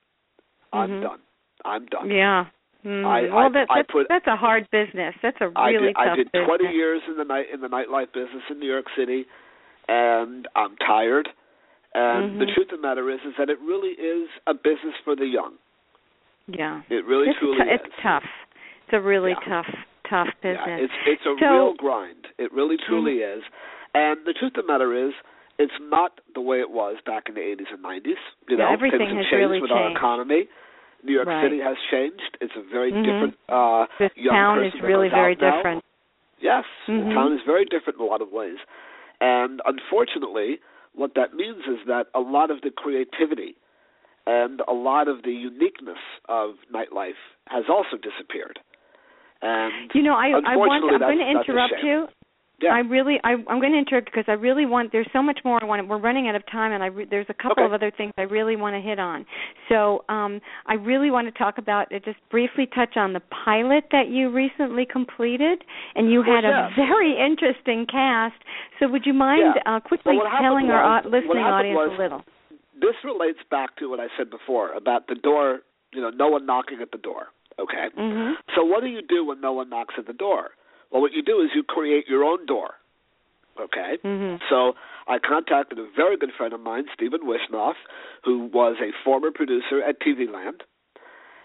[0.73, 1.01] I'm Mhm.
[1.01, 1.19] done
[1.63, 2.45] I'm done yeah.
[2.85, 3.05] Mhm.
[3.05, 5.15] I- well, I- that, I that's, put- that's a hard business.
[5.23, 6.47] That's a really did, tough I did business.
[6.59, 9.25] 20 years in the night in the nightlife business in New York City,
[9.87, 11.27] and I'm tired.
[11.95, 12.53] And the Mhm.
[12.53, 15.53] truth of the matter is, is that it really is a business for the young.
[16.47, 16.81] Yeah.
[16.89, 17.81] It really it's truly tou- is.
[17.85, 18.25] It's tough.
[18.83, 19.39] It's a really Yeah.
[19.63, 19.73] tough,
[20.09, 20.61] tough business.
[20.67, 22.27] Yeah, it's it's a So- real grind.
[22.37, 23.43] It really truly is.
[23.93, 25.13] And the truth of the matter is,
[25.57, 28.17] it's not the way it was back in the 80s and 90s.
[28.49, 29.97] You Yeah, know, everything things have has changed really with our changed.
[29.97, 30.47] economy.
[31.03, 31.43] New York Right.
[31.43, 32.37] City has changed.
[32.41, 33.03] It's a very Mhm.
[33.05, 35.51] different uh this young town person is really very now.
[35.55, 35.83] different.
[36.39, 37.07] Yes, Mhm.
[37.09, 38.57] the town is very different in a lot of ways.
[39.21, 40.59] And unfortunately,
[40.93, 43.55] what that means is that a lot of the creativity
[44.27, 47.15] and a lot of the uniqueness of nightlife
[47.47, 48.59] has also disappeared.
[49.45, 52.07] And You know, I I want I'm going to that's- that's a interrupt you.
[52.61, 52.71] Yeah.
[52.73, 54.93] I really, I, I'm going to interrupt because I really want.
[54.93, 55.85] There's so much more I want.
[55.89, 57.65] We're running out of time, and I re, there's a couple Okay.
[57.65, 59.25] of other things I really want to hit on.
[59.67, 63.83] So, um, I really want to talk about uh, just briefly touch on the pilot
[63.91, 65.65] that you recently completed,
[65.95, 68.39] and you had a very interesting cast.
[68.79, 69.75] So, would you mind Yeah.
[69.75, 72.23] uh, quickly Well, telling our was- what listening audience was- a little?
[72.79, 75.59] This relates back to what I said before about the door.
[75.93, 77.27] You know, no one knocking at the door.
[77.59, 77.87] Okay.
[77.95, 80.51] hmm So what do you do when no one knocks at the door?
[80.91, 82.71] Well, what you do is you create your own door.
[83.59, 83.97] Okay.
[84.03, 84.73] hmm So
[85.07, 87.75] I contacted a very good friend of mine, Stephen Wishnoff,
[88.23, 90.63] who was a former producer at TV Land,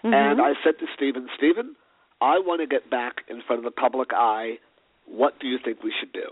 [0.03, 0.15] Mm-hmm.
[0.15, 1.75] and I said to Stephen, Stephen,
[2.21, 4.57] I want to get back in front of the public eye.
[5.05, 6.31] What do you think we should do?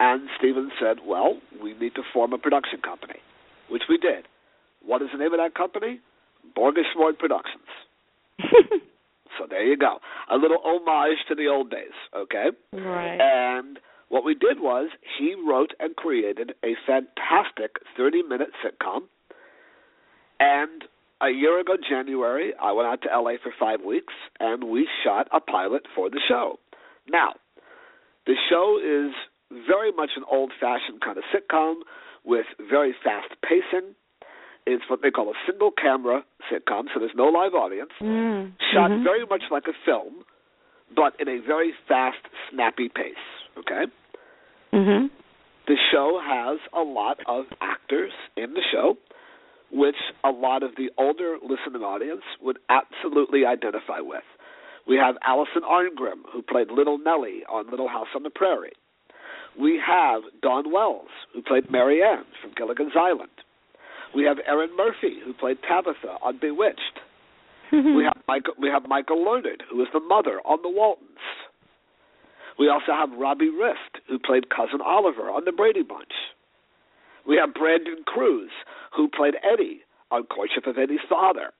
[0.00, 3.20] And Stephen said, Well, we need to form a production company,
[3.68, 4.24] which we did.
[4.86, 6.00] What is the name of that company?
[6.56, 7.68] Borgaschmord Productions.
[9.38, 9.98] So there you go.
[10.30, 12.48] A little homage to the old days, okay?
[12.72, 13.18] right.
[13.18, 13.78] And
[14.08, 19.04] what we did was he wrote and created a fantastic 30 minute sitcom.
[20.38, 20.84] And
[21.22, 25.28] a year ago, January, I went out to LA for five weeks and we shot
[25.32, 26.58] a pilot for the show.
[27.08, 27.34] Now,
[28.26, 29.14] the show is
[29.66, 31.76] very much an old fashioned kind of sitcom
[32.24, 33.94] with very fast pacing.
[34.66, 38.52] It's what they call a single camera sitcom, so there's no live audience Mm.
[38.72, 39.02] shot Mhm.
[39.02, 40.24] very much like a film,
[40.94, 43.16] but in a very fast, snappy pace.
[43.58, 43.86] Okay?
[44.72, 45.10] Mhm.
[45.66, 48.96] The show has a lot of actors in the show,
[49.70, 54.24] which a lot of the older listening audience would absolutely identify with.
[54.86, 58.74] We have Allison Arngrim, who played Little Nellie on Little House on the Prairie.
[59.56, 63.30] We have Dawn Wells, who played Mary Ann from Gilligan's Island.
[64.14, 67.00] We have Erin Murphy, who played Tabitha on Bewitched.
[67.72, 68.52] We have Michael.
[68.60, 71.24] We have Michael Learned, who is the mother on The Waltons.
[72.58, 76.12] We also have Robbie Rist, who played cousin Oliver on The Brady Bunch.
[77.26, 78.50] We have Brandon Cruz,
[78.94, 81.52] who played Eddie on Courtship of Eddie's Father.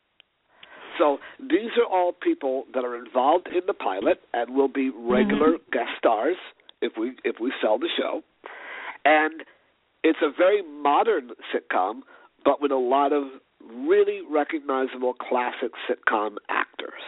[0.98, 5.52] So these are all people that are involved in the pilot and will be regular
[5.52, 5.72] mm-hmm.
[5.72, 6.36] guest stars
[6.82, 8.22] if we if we sell the show.
[9.04, 9.42] And
[10.04, 12.00] it's a very modern sitcom,
[12.44, 13.24] but with a lot of
[13.74, 17.02] really recognizable classic sitcom actors.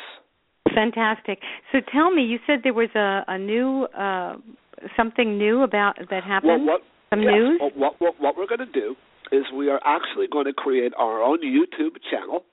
[0.74, 1.38] Fantastic.
[1.72, 4.36] So tell me, you said there was a, a new uh,
[4.96, 6.66] something new about that Well, happened.
[6.66, 6.80] what
[7.10, 7.58] Some yes, news.
[7.60, 8.96] Well, what, what what we're going to do
[9.32, 12.44] is we are actually going to create our own YouTube channel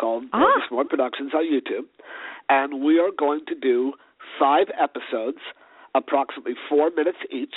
[0.00, 0.44] called Ah.
[0.70, 1.86] More Productions on YouTube,
[2.48, 3.92] and we are going to do
[4.38, 5.38] five episodes,
[5.94, 7.54] approximately four minutes each,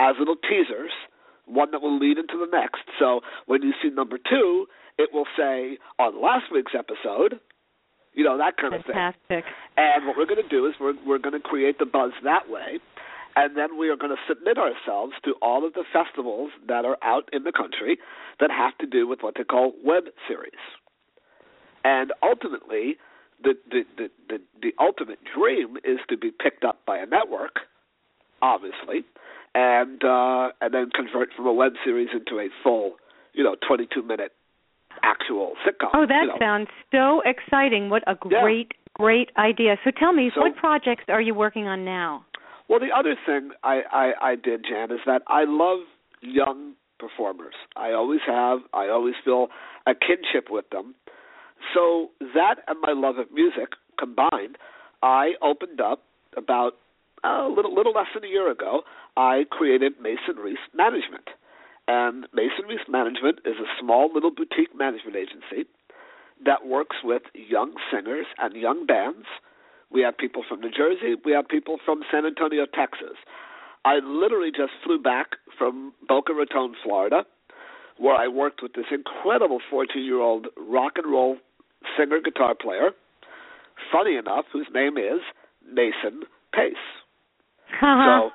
[0.00, 0.92] as little teasers.
[1.48, 2.82] One that will lead into the next.
[2.98, 4.66] So when you see number two,
[4.98, 7.40] it will say on last week's episode,
[8.12, 8.94] you know that kind of thing.
[8.94, 9.44] Fantastic.
[9.76, 12.50] And what we're going to do is we're we're going to create the buzz that
[12.50, 12.80] way,
[13.36, 16.98] and then we are going to submit ourselves to all of the festivals that are
[17.02, 17.98] out in the country
[18.40, 20.52] that have to do with what they call web series.
[21.84, 22.96] And ultimately,
[23.42, 27.60] the the the the, the ultimate dream is to be picked up by a network,
[28.42, 29.04] obviously,
[29.58, 32.92] and uh, and then convert from a web series into a full,
[33.32, 34.32] you know, 22 minute
[35.02, 35.90] actual sitcom.
[35.94, 36.36] Oh, that you know.
[36.38, 37.90] sounds so exciting.
[37.90, 38.40] What a Yeah.
[38.42, 39.76] great, great idea.
[39.84, 42.24] So tell me, So- what projects are you working on now?
[42.68, 45.80] Well, the other thing I, I, I did, Jann, is that I love
[46.20, 47.54] young performers.
[47.76, 48.58] I always have.
[48.74, 49.48] I always feel
[49.86, 50.94] a kinship with them.
[51.74, 54.58] So that and my love of music combined,
[55.02, 56.02] I opened up
[56.36, 56.74] about
[57.24, 58.82] a little little less than a year ago.
[59.16, 61.28] I created Mason Reese Management,
[61.86, 65.68] and Mason Reese Management is a small little boutique management agency
[66.44, 69.26] that works with young singers and young bands.
[69.90, 71.16] We have people from New Jersey.
[71.24, 73.16] We have people from San Antonio, Texas.
[73.84, 77.24] I literally just flew back from Boca Raton, Florida,
[77.96, 81.38] where I worked with this incredible 14 year old rock and roll
[81.96, 82.90] singer guitar player,
[83.90, 85.20] funny enough, whose name is
[85.66, 86.74] Mason Pace.
[87.80, 88.30] So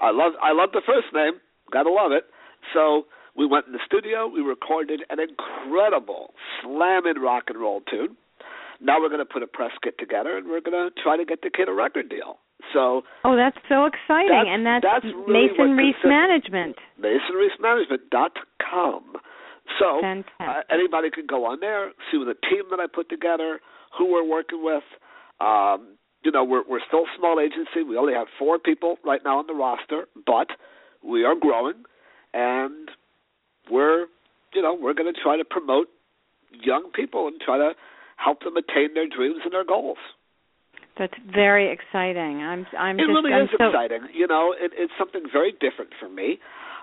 [0.00, 1.40] I love I love the first name.
[1.72, 2.24] Gotta love it.
[2.74, 4.26] So we went in the studio.
[4.26, 8.16] We recorded an incredible slamming rock and roll tune.
[8.80, 11.24] Now we're going to put a press kit together, and we're going to try to
[11.24, 12.38] get the kid a record deal.
[12.72, 14.28] So oh, that's so exciting.
[14.30, 16.76] That's- and that's, that's really Mason Reese consist- Management.
[18.58, 19.14] com.
[19.78, 20.00] So
[20.40, 23.60] uh, anybody can go on there, see the team that I put together,
[23.96, 24.82] who we're working with.
[25.40, 27.82] Um, you know, we're we're still a small agency.
[27.82, 30.48] We only have four people right now on the roster, but
[31.02, 31.84] we are growing,
[32.32, 32.90] and
[33.70, 34.06] we're
[34.54, 35.88] you know we're going to try to promote
[36.52, 37.72] young people and try to
[38.16, 39.98] help them attain their dreams and their goals.
[40.98, 42.42] That's very exciting.
[42.42, 44.08] I'm I'm it just really I'm is so, exciting.
[44.12, 46.38] You know, it, it's something very different for me.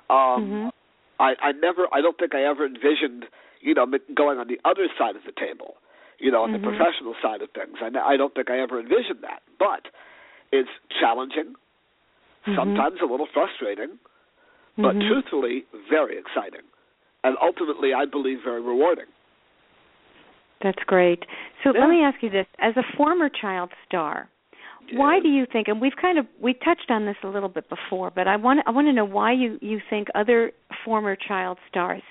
[0.10, 0.72] Um, Mhm.
[1.20, 3.26] I, I never, I don't think I ever envisioned,
[3.62, 3.86] you know,
[4.16, 5.76] going on the other side of the table,
[6.20, 6.54] you know, on Mhm.
[6.54, 7.78] the professional side of things.
[7.82, 9.42] I don't think I ever envisioned that.
[9.58, 9.88] But
[10.52, 11.56] it's challenging,
[12.46, 12.56] Mhm.
[12.56, 14.00] sometimes a little frustrating,
[14.78, 15.08] but Mhm.
[15.08, 16.64] truthfully, very exciting,
[17.24, 19.08] and ultimately, I believe, very rewarding.
[20.62, 21.26] That's great.
[21.64, 21.82] So Yeah.
[21.82, 24.28] let me ask you this: as a former child star,
[24.92, 25.22] why Yeah.
[25.22, 25.68] do you think?
[25.68, 28.62] And we've kind of we touched on this a little bit before, but I want
[28.66, 30.52] I want to know why you you think other
[30.84, 32.02] former child stars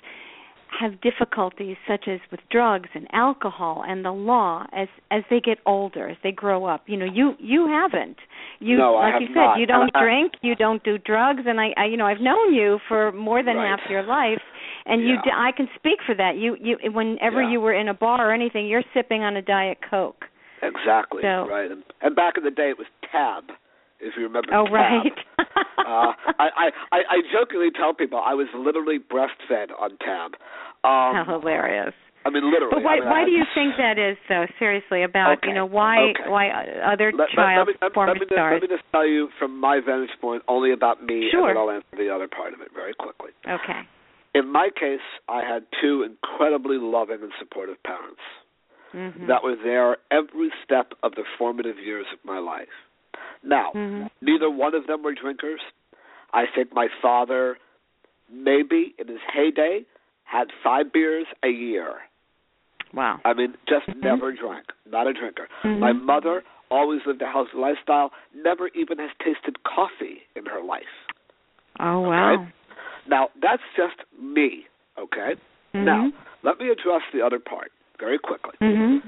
[0.80, 5.58] have difficulties such as with drugs and alcohol and the law as as they get
[5.66, 8.16] older as they grow up you know you you haven't
[8.60, 9.58] you No, I like you said not.
[9.58, 12.78] you don't drink you don't do drugs and I, I you know I've known you
[12.88, 13.68] for more than Right.
[13.78, 14.42] half your life
[14.86, 15.22] and you Yeah.
[15.24, 17.50] d- I can speak for that you you whenever Yeah.
[17.52, 20.24] you were in a bar or anything you're sipping on a diet coke
[20.62, 21.22] Exactly.
[21.22, 21.70] So- right.
[21.70, 23.44] And, and back in the day, it was Tab,
[24.00, 24.48] if you remember.
[24.52, 25.12] oh right
[25.78, 30.32] uh, I, I, I I jokingly tell people I was literally breastfed on Tab.
[30.84, 31.94] Um, how hilarious
[32.26, 32.74] I mean, literally.
[32.74, 35.48] but why I mean, why I, do you think that is though seriously about Okay,
[35.48, 36.28] you know why okay.
[36.28, 36.50] why
[36.84, 39.06] other Let, child let, me, let, former let, me just, stars let me just tell
[39.06, 41.48] you from my vantage point only about me, Sure.
[41.48, 43.30] and then I'll answer the other part of it very quickly.
[43.48, 43.82] okay
[44.34, 48.20] In my case, I had two incredibly loving and supportive parents
[48.94, 52.72] mhm that were there every step of the formative years of my life.
[53.42, 54.10] Now, Mhm.
[54.20, 55.60] neither one of them were drinkers.
[56.32, 57.58] I think my father,
[58.30, 59.84] maybe in his heyday,
[60.24, 62.02] had five beers a year.
[62.94, 64.02] wow I mean, just Mhm.
[64.02, 64.72] never drank.
[64.86, 65.46] Not a drinker.
[65.62, 65.78] Mhm.
[65.78, 71.06] My mother always lived a healthy lifestyle, never even has tasted coffee in her life.
[71.80, 72.46] Oh wow.
[73.06, 74.66] Now, that's just me,
[74.96, 75.36] okay?
[75.74, 75.84] Mhm.
[75.84, 76.12] Now,
[76.42, 78.54] let me address the other part very quickly.
[78.60, 79.02] Mhm.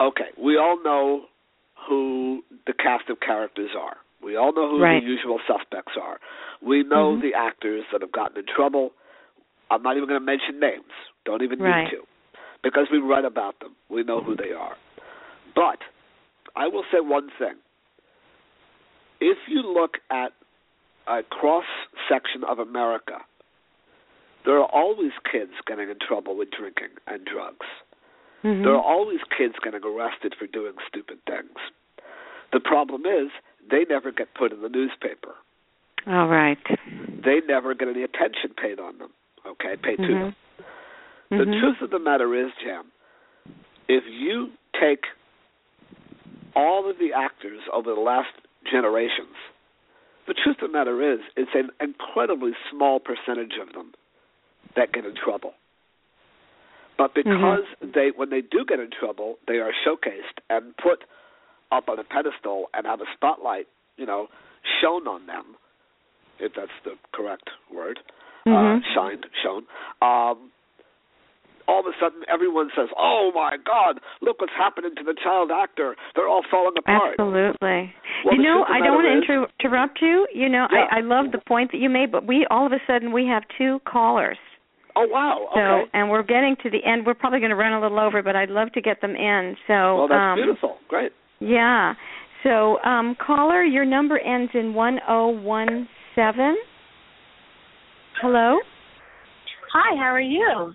[0.00, 1.28] Okay, we all know
[1.86, 3.96] who the cast of characters are.
[4.22, 5.00] We all know who Right.
[5.02, 6.18] the usual suspects are.
[6.60, 7.20] We know Mhm.
[7.20, 8.92] the actors that have gotten in trouble.
[9.70, 10.92] I'm not even going to mention names.
[11.24, 11.84] Don't even Right.
[11.84, 12.06] need to.
[12.62, 13.76] Because we read about them.
[13.88, 14.76] We know who they are.
[15.54, 15.82] But
[16.56, 17.56] I will say one thing.
[19.20, 20.32] If you look at
[21.06, 21.66] a cross
[22.08, 23.24] section of America,
[24.44, 27.66] there are always kids getting in trouble with drinking and drugs.
[28.44, 28.62] Mhm.
[28.64, 31.58] There are always kids getting arrested for doing stupid things.
[32.52, 33.30] The problem is
[33.68, 35.34] they never get put in the newspaper.
[36.06, 36.58] All right.
[36.86, 39.10] They never get any attention paid on them.
[39.44, 40.20] Okay, paid to Mhm.
[40.20, 40.36] them.
[41.30, 41.60] The Mhm.
[41.60, 42.92] truth of the matter is, Jann,
[43.88, 45.06] if you take
[46.54, 48.32] all of the actors over the last
[48.64, 49.36] generations,
[50.26, 53.94] the truth of the matter is, it's an incredibly small percentage of them
[54.74, 55.54] that get in trouble.
[56.98, 61.04] But because they, when they do get in trouble, they are showcased and put
[61.70, 63.66] up on a pedestal and have a spotlight,
[63.96, 64.28] you know,
[64.80, 65.56] shown on them,
[66.38, 67.98] if that's the correct word,
[68.46, 68.82] uh, Mhm.
[68.94, 69.66] shined, shown.
[70.00, 70.50] Um,
[71.68, 75.50] all of a sudden, everyone says, "Oh my God, look what's happening to the child
[75.50, 75.96] actor!
[76.14, 77.92] They're all falling apart." Absolutely.
[78.24, 80.26] Well, you know, I don't want to inter- interrupt you.
[80.32, 80.86] You know, Yeah.
[80.90, 83.26] I, I love the point that you made, but we all of a sudden we
[83.26, 84.38] have two callers.
[84.98, 85.90] Oh wow, So, okay.
[85.92, 87.04] and we're getting to the end.
[87.04, 89.54] We're probably going to run a little over, but I'd love to get them in.
[89.66, 90.78] So, well, that's um, beautiful.
[90.88, 91.12] Great.
[91.38, 91.92] Yeah.
[92.42, 96.54] So, um, caller, your number ends in 1017.
[98.22, 98.56] Hello?
[99.74, 100.72] Hi, how are you?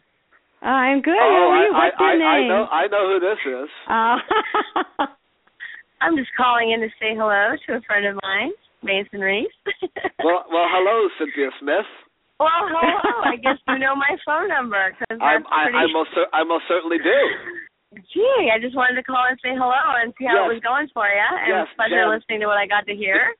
[0.61, 1.15] I'm good.
[1.17, 1.73] oh, How are I, you?
[1.73, 2.51] What's I, your I, name?
[2.51, 3.69] I know, I know who this is.
[3.89, 5.05] Uh,
[6.01, 8.51] I'm just calling in to say hello to a friend of mine,
[8.83, 9.47] Mason Reese.
[10.23, 11.85] well, well, hello, Cynthia Smith.
[12.41, 13.21] Well, hello.
[13.29, 15.77] I guess you know my phone number because I'm, I, pretty.
[15.77, 17.19] I most, I most certainly do.
[18.09, 20.49] Gee, I just wanted to call and say hello and see how Yes.
[20.49, 21.21] it was going for you.
[21.21, 22.09] And Yes, it was a pleasure Jen.
[22.17, 23.35] listening to what I got to hear.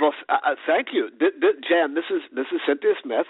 [0.00, 1.92] Well, uh, uh, thank you, Th- th- Jann.
[1.94, 3.26] This is this is Cynthia Smith,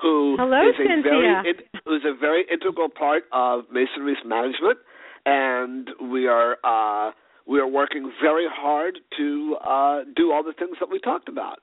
[0.00, 1.10] who Hello, is a Cynthia.
[1.12, 4.78] very in, who's a very integral part of Mason Reese management,
[5.26, 7.12] and we are uh,
[7.46, 11.60] we are working very hard to uh, do all the things that we talked about,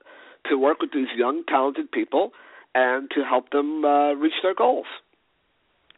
[0.48, 2.32] to work with these young, talented people,
[2.74, 4.86] and to help them uh, reach their goals.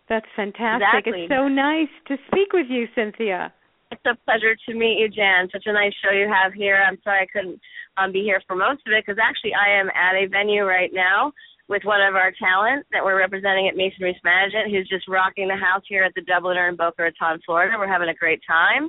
[0.08, 1.06] that's fantastic.
[1.06, 1.22] Exactly.
[1.24, 3.52] It's so nice to speak with you, Cynthia.
[3.92, 5.48] It's a pleasure to meet you, Jann.
[5.52, 6.80] Such a nice show you have here.
[6.80, 7.60] I'm sorry I couldn't
[7.98, 10.90] um, be here for most of it because actually I am at a venue right
[10.92, 11.32] now
[11.68, 15.48] with one of our talent that we're representing at Mason Reese Management who's just rocking
[15.48, 17.76] the house here at the Dubliner in Boca Raton, Florida.
[17.78, 18.88] We're having a great time.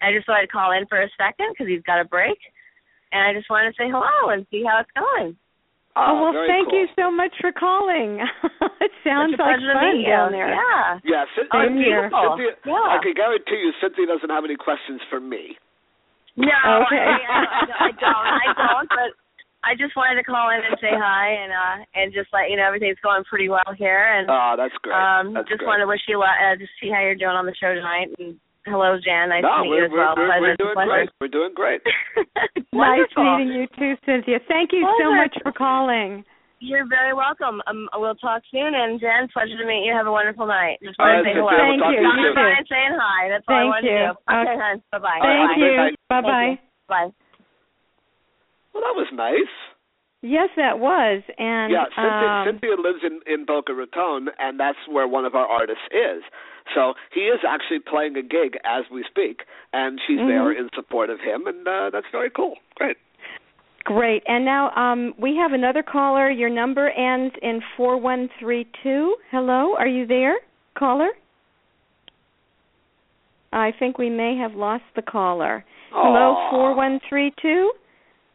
[0.00, 2.38] And I just thought I'd call in for a second because he's got a break.
[3.12, 5.36] And I just wanted to say hello and see how it's going.
[5.96, 6.78] Oh, well, very thank cool.
[6.80, 8.22] you so much for calling.
[8.80, 10.48] it sounds Such a like pleasure to fun meet down there.
[10.54, 10.98] Yeah.
[11.02, 12.06] Yeah, Cyn- Oh, Same here.
[12.08, 12.94] Cynthia, Yeah.
[12.94, 15.58] I can guarantee you, Cynthia doesn't have any questions for me.
[16.38, 16.46] No,
[16.86, 16.94] Okay.
[16.96, 18.26] I, I, I don't.
[18.38, 18.88] I don't.
[18.88, 19.10] But
[19.66, 22.56] I just wanted to call in and say hi and uh and just let you
[22.56, 24.94] know everything's going pretty well here and Oh, that's great.
[24.96, 25.68] um that's just great.
[25.68, 26.32] wanted to wish you luck.
[26.40, 29.28] Uh, just see how you're doing on the show tonight and hello Jann.
[29.30, 30.14] Nice no, to meet you as well.
[30.16, 30.56] we're, we're, we're Pleasure.
[30.58, 30.90] doing Pleasure.
[30.90, 31.10] great.
[31.20, 31.82] We're doing great.
[32.72, 34.38] Nice meeting you too, Cynthia.
[34.46, 36.24] Thank you so much for calling.
[36.60, 37.60] You're very welcome.
[37.66, 38.72] Um, we'll talk soon.
[38.74, 39.92] And Jann, pleasure to meet you.
[39.92, 40.78] Have a wonderful night.
[40.82, 41.66] Just All wanted right, to say Cynthia, hello.
[41.66, 42.00] Thank we'll talk you.
[42.00, 42.34] to Stopping You soon.
[42.36, 42.54] by too.
[42.56, 43.20] and saying hi.
[43.28, 43.98] That's all I Thank wanted you.
[43.98, 44.12] to do.
[44.30, 44.56] Okay, Okay.
[44.60, 44.76] hon.
[44.92, 45.18] Bye bye.
[45.18, 45.66] All right, Thank have a you.
[45.66, 45.96] great night.
[46.08, 46.52] Bye bye.
[46.86, 47.08] Bye.
[48.70, 49.54] Well, that was nice.
[50.22, 51.22] Yes, that was.
[51.38, 55.34] And yeah, Cynthia, um, Cynthia lives in in Boca Raton, and that's where one of
[55.34, 56.22] our artists is.
[56.74, 59.42] So he is actually playing a gig as we speak,
[59.72, 60.28] and she's Mhm.
[60.28, 62.58] there in support of him, and uh, that's very cool.
[62.74, 62.98] Great.
[63.84, 64.22] Great.
[64.26, 66.30] And now um, we have another caller.
[66.30, 69.16] Your number ends in 4132.
[69.30, 70.38] Hello, are you there,
[70.74, 71.10] caller?
[73.52, 75.64] I think we may have lost the caller.
[75.90, 77.72] Hello, 4132.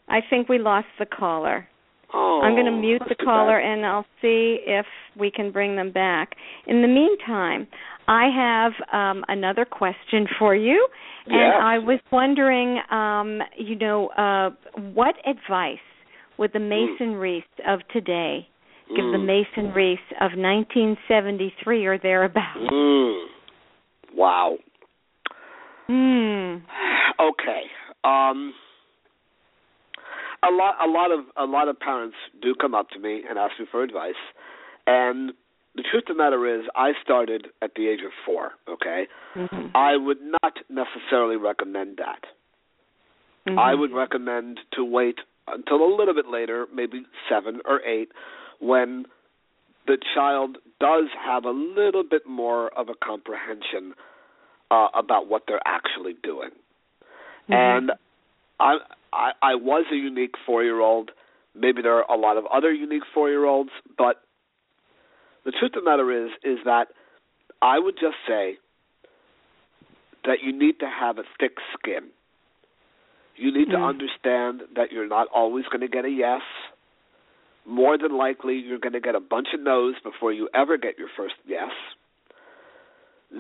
[0.10, 1.68] I think we lost the caller.
[2.14, 3.74] Oh, I'm going to mute the caller bad.
[3.74, 4.86] and I'll see if
[5.18, 6.32] we can bring them back.
[6.68, 7.68] In the meantime,
[8.08, 10.88] I have um, another question for you,
[11.26, 11.54] and Yes.
[11.62, 14.52] I was wondering, um, you know, uh,
[14.94, 15.78] what advice
[16.38, 18.48] would the Mason Reese of today
[18.90, 19.26] give the Mm.
[19.26, 22.60] Mason Reese of 1973 or thereabouts?
[22.72, 23.26] Mm.
[24.14, 24.58] Wow.
[25.88, 26.58] Hmm.
[27.20, 27.62] Okay.
[28.04, 28.54] Um
[30.48, 33.38] a lot a lot of a lot of parents do come up to me and
[33.38, 34.14] ask me for advice.
[34.88, 35.34] And
[35.76, 39.08] the truth of the matter is I started at the age of 4, okay?
[39.36, 39.72] Mhm.
[39.76, 42.26] I would not necessarily recommend that.
[43.46, 43.60] Mhm.
[43.60, 48.12] I would recommend to wait until a little bit later, maybe 7 or 8
[48.60, 49.06] when
[49.86, 53.94] the child does have a little bit more of a comprehension
[54.72, 56.52] uh, about what they're actually doing.
[57.50, 57.56] Mhm.
[57.56, 57.92] And
[58.60, 58.80] I,
[59.16, 61.12] I I was a unique four year old.
[61.56, 64.22] Maybe there are a lot of other unique four year olds, but
[65.46, 66.90] the truth of the matter is is that
[67.62, 68.58] I would just say
[70.26, 72.10] that you need to have a thick skin.
[73.38, 73.88] You need to Mm.
[73.88, 76.42] understand that you're not always going to get a yes.
[77.66, 80.98] More than likely, you're going to get a bunch of no's before you ever get
[80.98, 81.72] your first yes.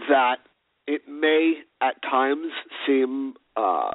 [0.10, 0.40] That
[0.88, 2.52] it may at times
[2.86, 3.92] seem uh,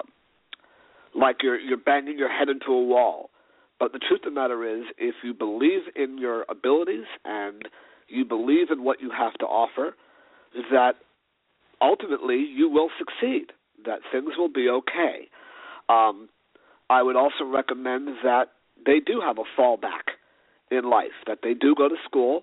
[1.15, 3.31] like you're you're banging your head into a wall.
[3.79, 7.63] But the truth of the matter is, if you believe in your abilities and
[8.09, 9.97] you believe in what you have to offer,
[10.71, 10.97] that
[11.81, 13.53] ultimately you will succeed.
[13.87, 15.29] That things will be okay.
[15.89, 16.29] Um,
[16.91, 18.49] I would also recommend that
[18.85, 20.13] they do have a fallback
[20.71, 21.17] in life.
[21.27, 22.43] That they do go to school.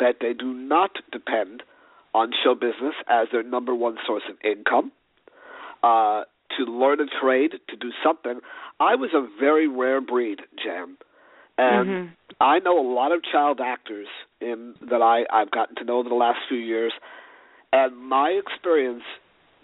[0.00, 1.62] That they do not depend
[2.14, 4.90] on show business as their number one source of income.
[5.82, 6.22] Uh,
[6.56, 8.40] to learn a trade, to do something.
[8.80, 10.96] I was a very rare breed, Jann,
[11.58, 12.08] and Mhm.
[12.40, 14.08] I know a lot of child actors
[14.40, 16.92] in that I I've gotten to know over the last few years,
[17.72, 19.04] and my experience,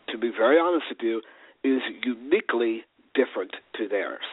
[0.09, 1.23] to be very honest with you,
[1.65, 2.85] is uniquely
[3.15, 4.25] different to theirs.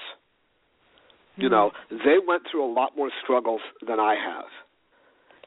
[1.37, 4.45] You know, they went through a lot more struggles than I have,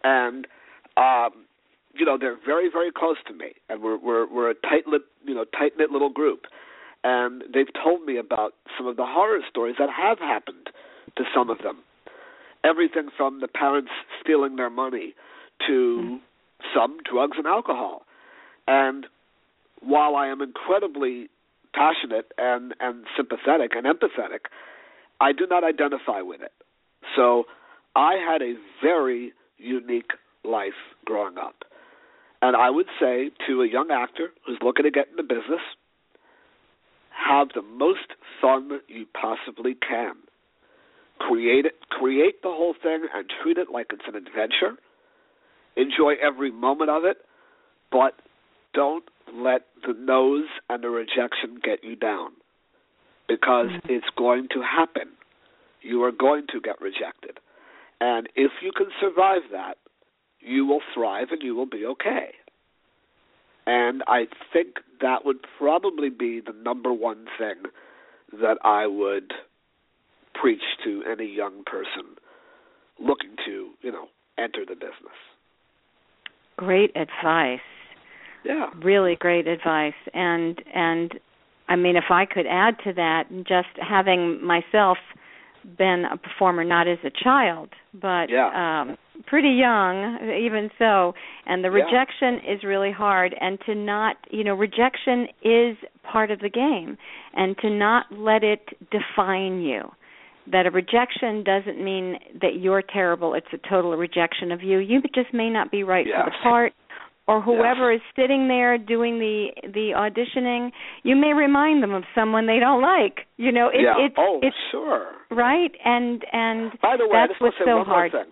[0.04, 0.46] and
[0.98, 1.46] um,
[1.94, 5.02] you know they're very very close to me, and we're we're we're a tight lit
[5.24, 6.46] you know tight knit little group,
[7.08, 10.68] and they've told me about some of the horror stories that have happened
[11.16, 11.78] to some of them.
[12.64, 13.90] Everything from the parents
[14.20, 15.14] stealing their money
[15.66, 16.16] to mm-hmm.
[16.74, 18.02] some drugs and alcohol.
[18.66, 19.06] And
[19.80, 21.30] while I am incredibly
[21.74, 24.50] passionate and, and sympathetic and empathetic,
[25.18, 26.52] I do not identify with it.
[27.16, 27.44] So
[27.96, 28.52] I had a
[28.82, 30.10] very unique
[30.44, 31.64] life growing up.
[32.42, 35.62] And I would say to a young actor who's looking to get into business,
[37.18, 40.14] have the most fun you possibly can.
[41.18, 44.78] Create it, create the whole thing, and treat it like it's an adventure.
[45.76, 47.18] Enjoy every moment of it,
[47.90, 48.14] but
[48.72, 49.04] don't
[49.34, 52.30] let the no's and the rejection get you down,
[53.26, 53.90] because mm-hmm.
[53.90, 55.08] it's going to happen.
[55.82, 57.38] You are going to get rejected,
[58.00, 59.78] and if you can survive that,
[60.40, 62.30] you will thrive and you will be okay.
[63.70, 67.64] And I think that would probably be the number one thing
[68.40, 69.34] that I would
[70.40, 72.16] preach to any young person
[72.98, 74.06] looking to, you know,
[74.38, 75.18] enter the business.
[76.56, 77.60] Great advice.
[78.42, 78.70] Yeah.
[78.82, 79.92] Really great advice.
[80.14, 81.12] And and
[81.68, 84.96] I mean if I could add to that just having myself
[85.76, 88.48] been a performer not as a child but Yeah.
[88.54, 88.96] um
[89.28, 91.14] pretty young, even so,
[91.46, 91.84] and the Yeah.
[91.84, 93.34] rejection is really hard.
[93.40, 96.96] And to not, you know, rejection is part of the game,
[97.34, 99.92] and to not let it define you.
[100.46, 103.34] That a rejection doesn't mean that you're terrible.
[103.34, 104.78] It's a total rejection of you.
[104.78, 106.72] You just may not be right for the part,
[107.26, 110.72] or whoever is sitting there doing the the auditioning.
[111.02, 113.26] You may remind them of someone they don't like.
[113.36, 113.98] You know, it, yeah.
[114.06, 115.08] it's oh, it's sure.
[115.30, 118.12] right, and and By the way, that's what's so hard.
[118.12, 118.24] thing.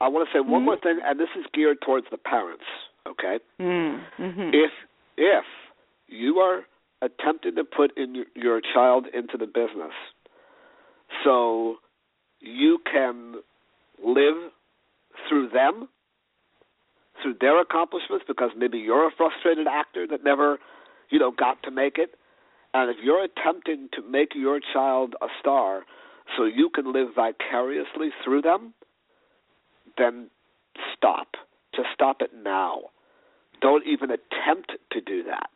[0.00, 0.64] I want to say one Mhm.
[0.64, 2.64] more thing, and this is geared towards the parents.
[3.06, 3.38] Okay.
[3.58, 4.72] Mm, hmm If
[5.16, 5.44] if
[6.08, 6.64] you are
[7.02, 9.92] attempting to put in your, your child into the business,
[11.24, 11.78] so
[12.40, 13.36] you can
[14.02, 14.52] live
[15.28, 15.88] through them,
[17.22, 20.58] through their accomplishments, because maybe you're a frustrated actor that never,
[21.10, 22.18] you know, got to make it,
[22.72, 25.84] and if you're attempting to make your child a star,
[26.36, 28.72] so you can live vicariously through them,
[29.98, 30.28] then
[30.96, 31.28] stop.
[31.74, 32.80] Just stop it now.
[33.60, 35.50] Don't even attempt to do that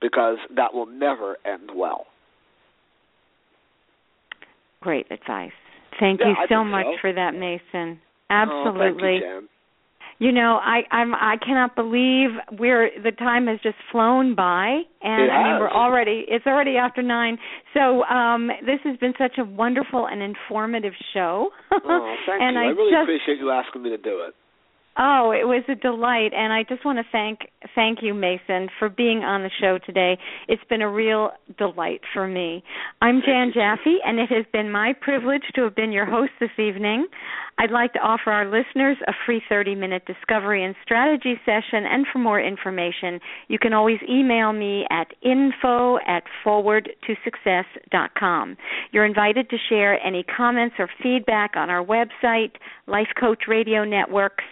[0.00, 2.06] because that will never end well.
[4.80, 5.52] Great advice.
[6.00, 6.96] Thank Yeah, you so much so.
[7.00, 8.00] for that, Mason.
[8.30, 9.20] Oh, Absolutely.
[9.20, 9.48] Jann.
[10.22, 15.32] You know, I I'm I cannot believe we're the time has just flown by and
[15.32, 17.38] I mean we're already it's already after 9.
[17.74, 21.50] So, um this has been such a wonderful and informative show.
[21.72, 22.60] Oh, thank and you.
[22.60, 24.34] I, I really just appreciate you asking me to do it.
[24.98, 28.90] Oh, it was a delight, and I just want to thank thank you, Mason, for
[28.90, 30.18] being on the show today.
[30.48, 32.62] It's been a real delight for me.
[33.00, 36.50] I'm Jann Jaffe, and it has been my privilege to have been your host this
[36.58, 37.06] evening.
[37.58, 42.18] I'd like to offer our listeners a free 30-minute discovery and strategy session, and for
[42.18, 43.18] more information,
[43.48, 48.58] you can always email me at info at forwardtosuccess.com.
[48.90, 54.44] You're invited to share any comments or feedback on our website, Life Coach Radio Networks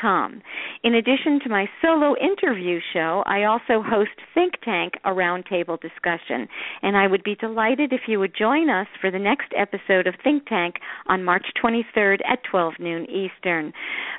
[0.00, 0.42] com.
[0.82, 6.48] In addition to my solo interview show, I also host Think Tank, a roundtable discussion,
[6.82, 10.14] and I would be delighted if you would join us for the next episode of
[10.22, 13.72] Think Tank on March 23rd at 12 noon Eastern.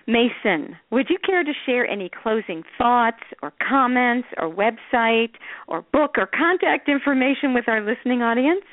[0.07, 5.33] Mason, would you care to share any closing thoughts or comments or website
[5.67, 8.63] or book or contact information with our listening audience?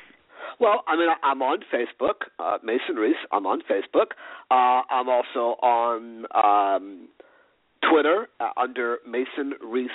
[0.59, 3.15] Well, I mean, I'm on Facebook, uh, Mason Reese.
[3.31, 4.11] I'm on Facebook.
[4.51, 7.07] Uh, I'm also on um,
[7.89, 9.91] Twitter uh, under Mason Reese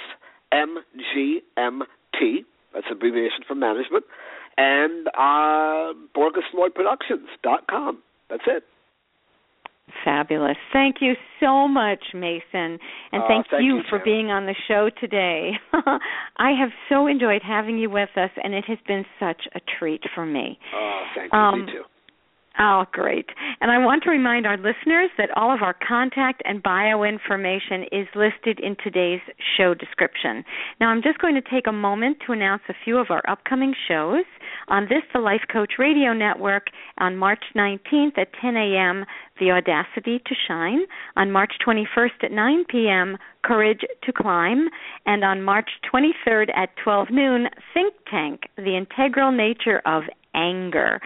[0.53, 2.45] MGMT.
[2.75, 4.05] That's abbreviation for management.
[4.57, 8.03] And uh, BorgesFloydProductions.com.
[8.29, 8.65] That's it.
[10.05, 10.57] Fabulous.
[10.73, 12.79] Thank you so much, Mason.
[13.13, 15.53] And Uh, thank, thank you you, for being on the show today.
[16.37, 20.03] I have so enjoyed having you with us, and it has been such a treat
[20.15, 20.59] for me.
[20.75, 21.39] Oh, thank you.
[21.39, 21.85] Um, Me too.
[22.61, 23.27] Oh, great.
[23.61, 27.85] And I want to remind our listeners that all of our contact and bio information
[27.93, 29.21] is listed in today's
[29.57, 30.45] show description.
[30.81, 33.75] Now, I'm just going to take a moment to announce a few of our upcoming
[33.87, 34.25] shows.
[34.67, 36.67] On this, the Life Coach Radio Network,
[36.99, 39.05] on March 19th at 10 a.m.,
[39.39, 40.81] The Audacity to Shine.
[41.17, 44.69] On March 21st at 9 p.m., Courage to Climb.
[45.07, 50.03] And on March 23rd at 12 noon, Think Tank, The Integral Nature of
[50.39, 51.01] Anger.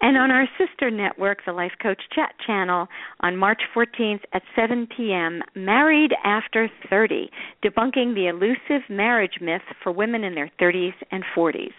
[0.00, 2.86] And on our sister network, the Life Coach Chat Channel,
[3.20, 7.28] on March 14th at 7 p.m., Married After 30,
[7.64, 11.72] debunking the elusive marriage myth for women in their 30s and 40s.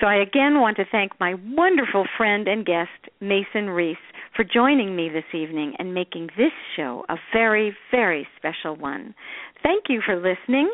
[0.00, 3.96] So I again want to thank my wonderful friend and guest, Mason Reese,
[4.36, 9.14] for joining me this evening and making this show a very, very special one.
[9.62, 10.70] Thank you for listening.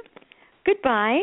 [0.65, 1.23] Goodbye.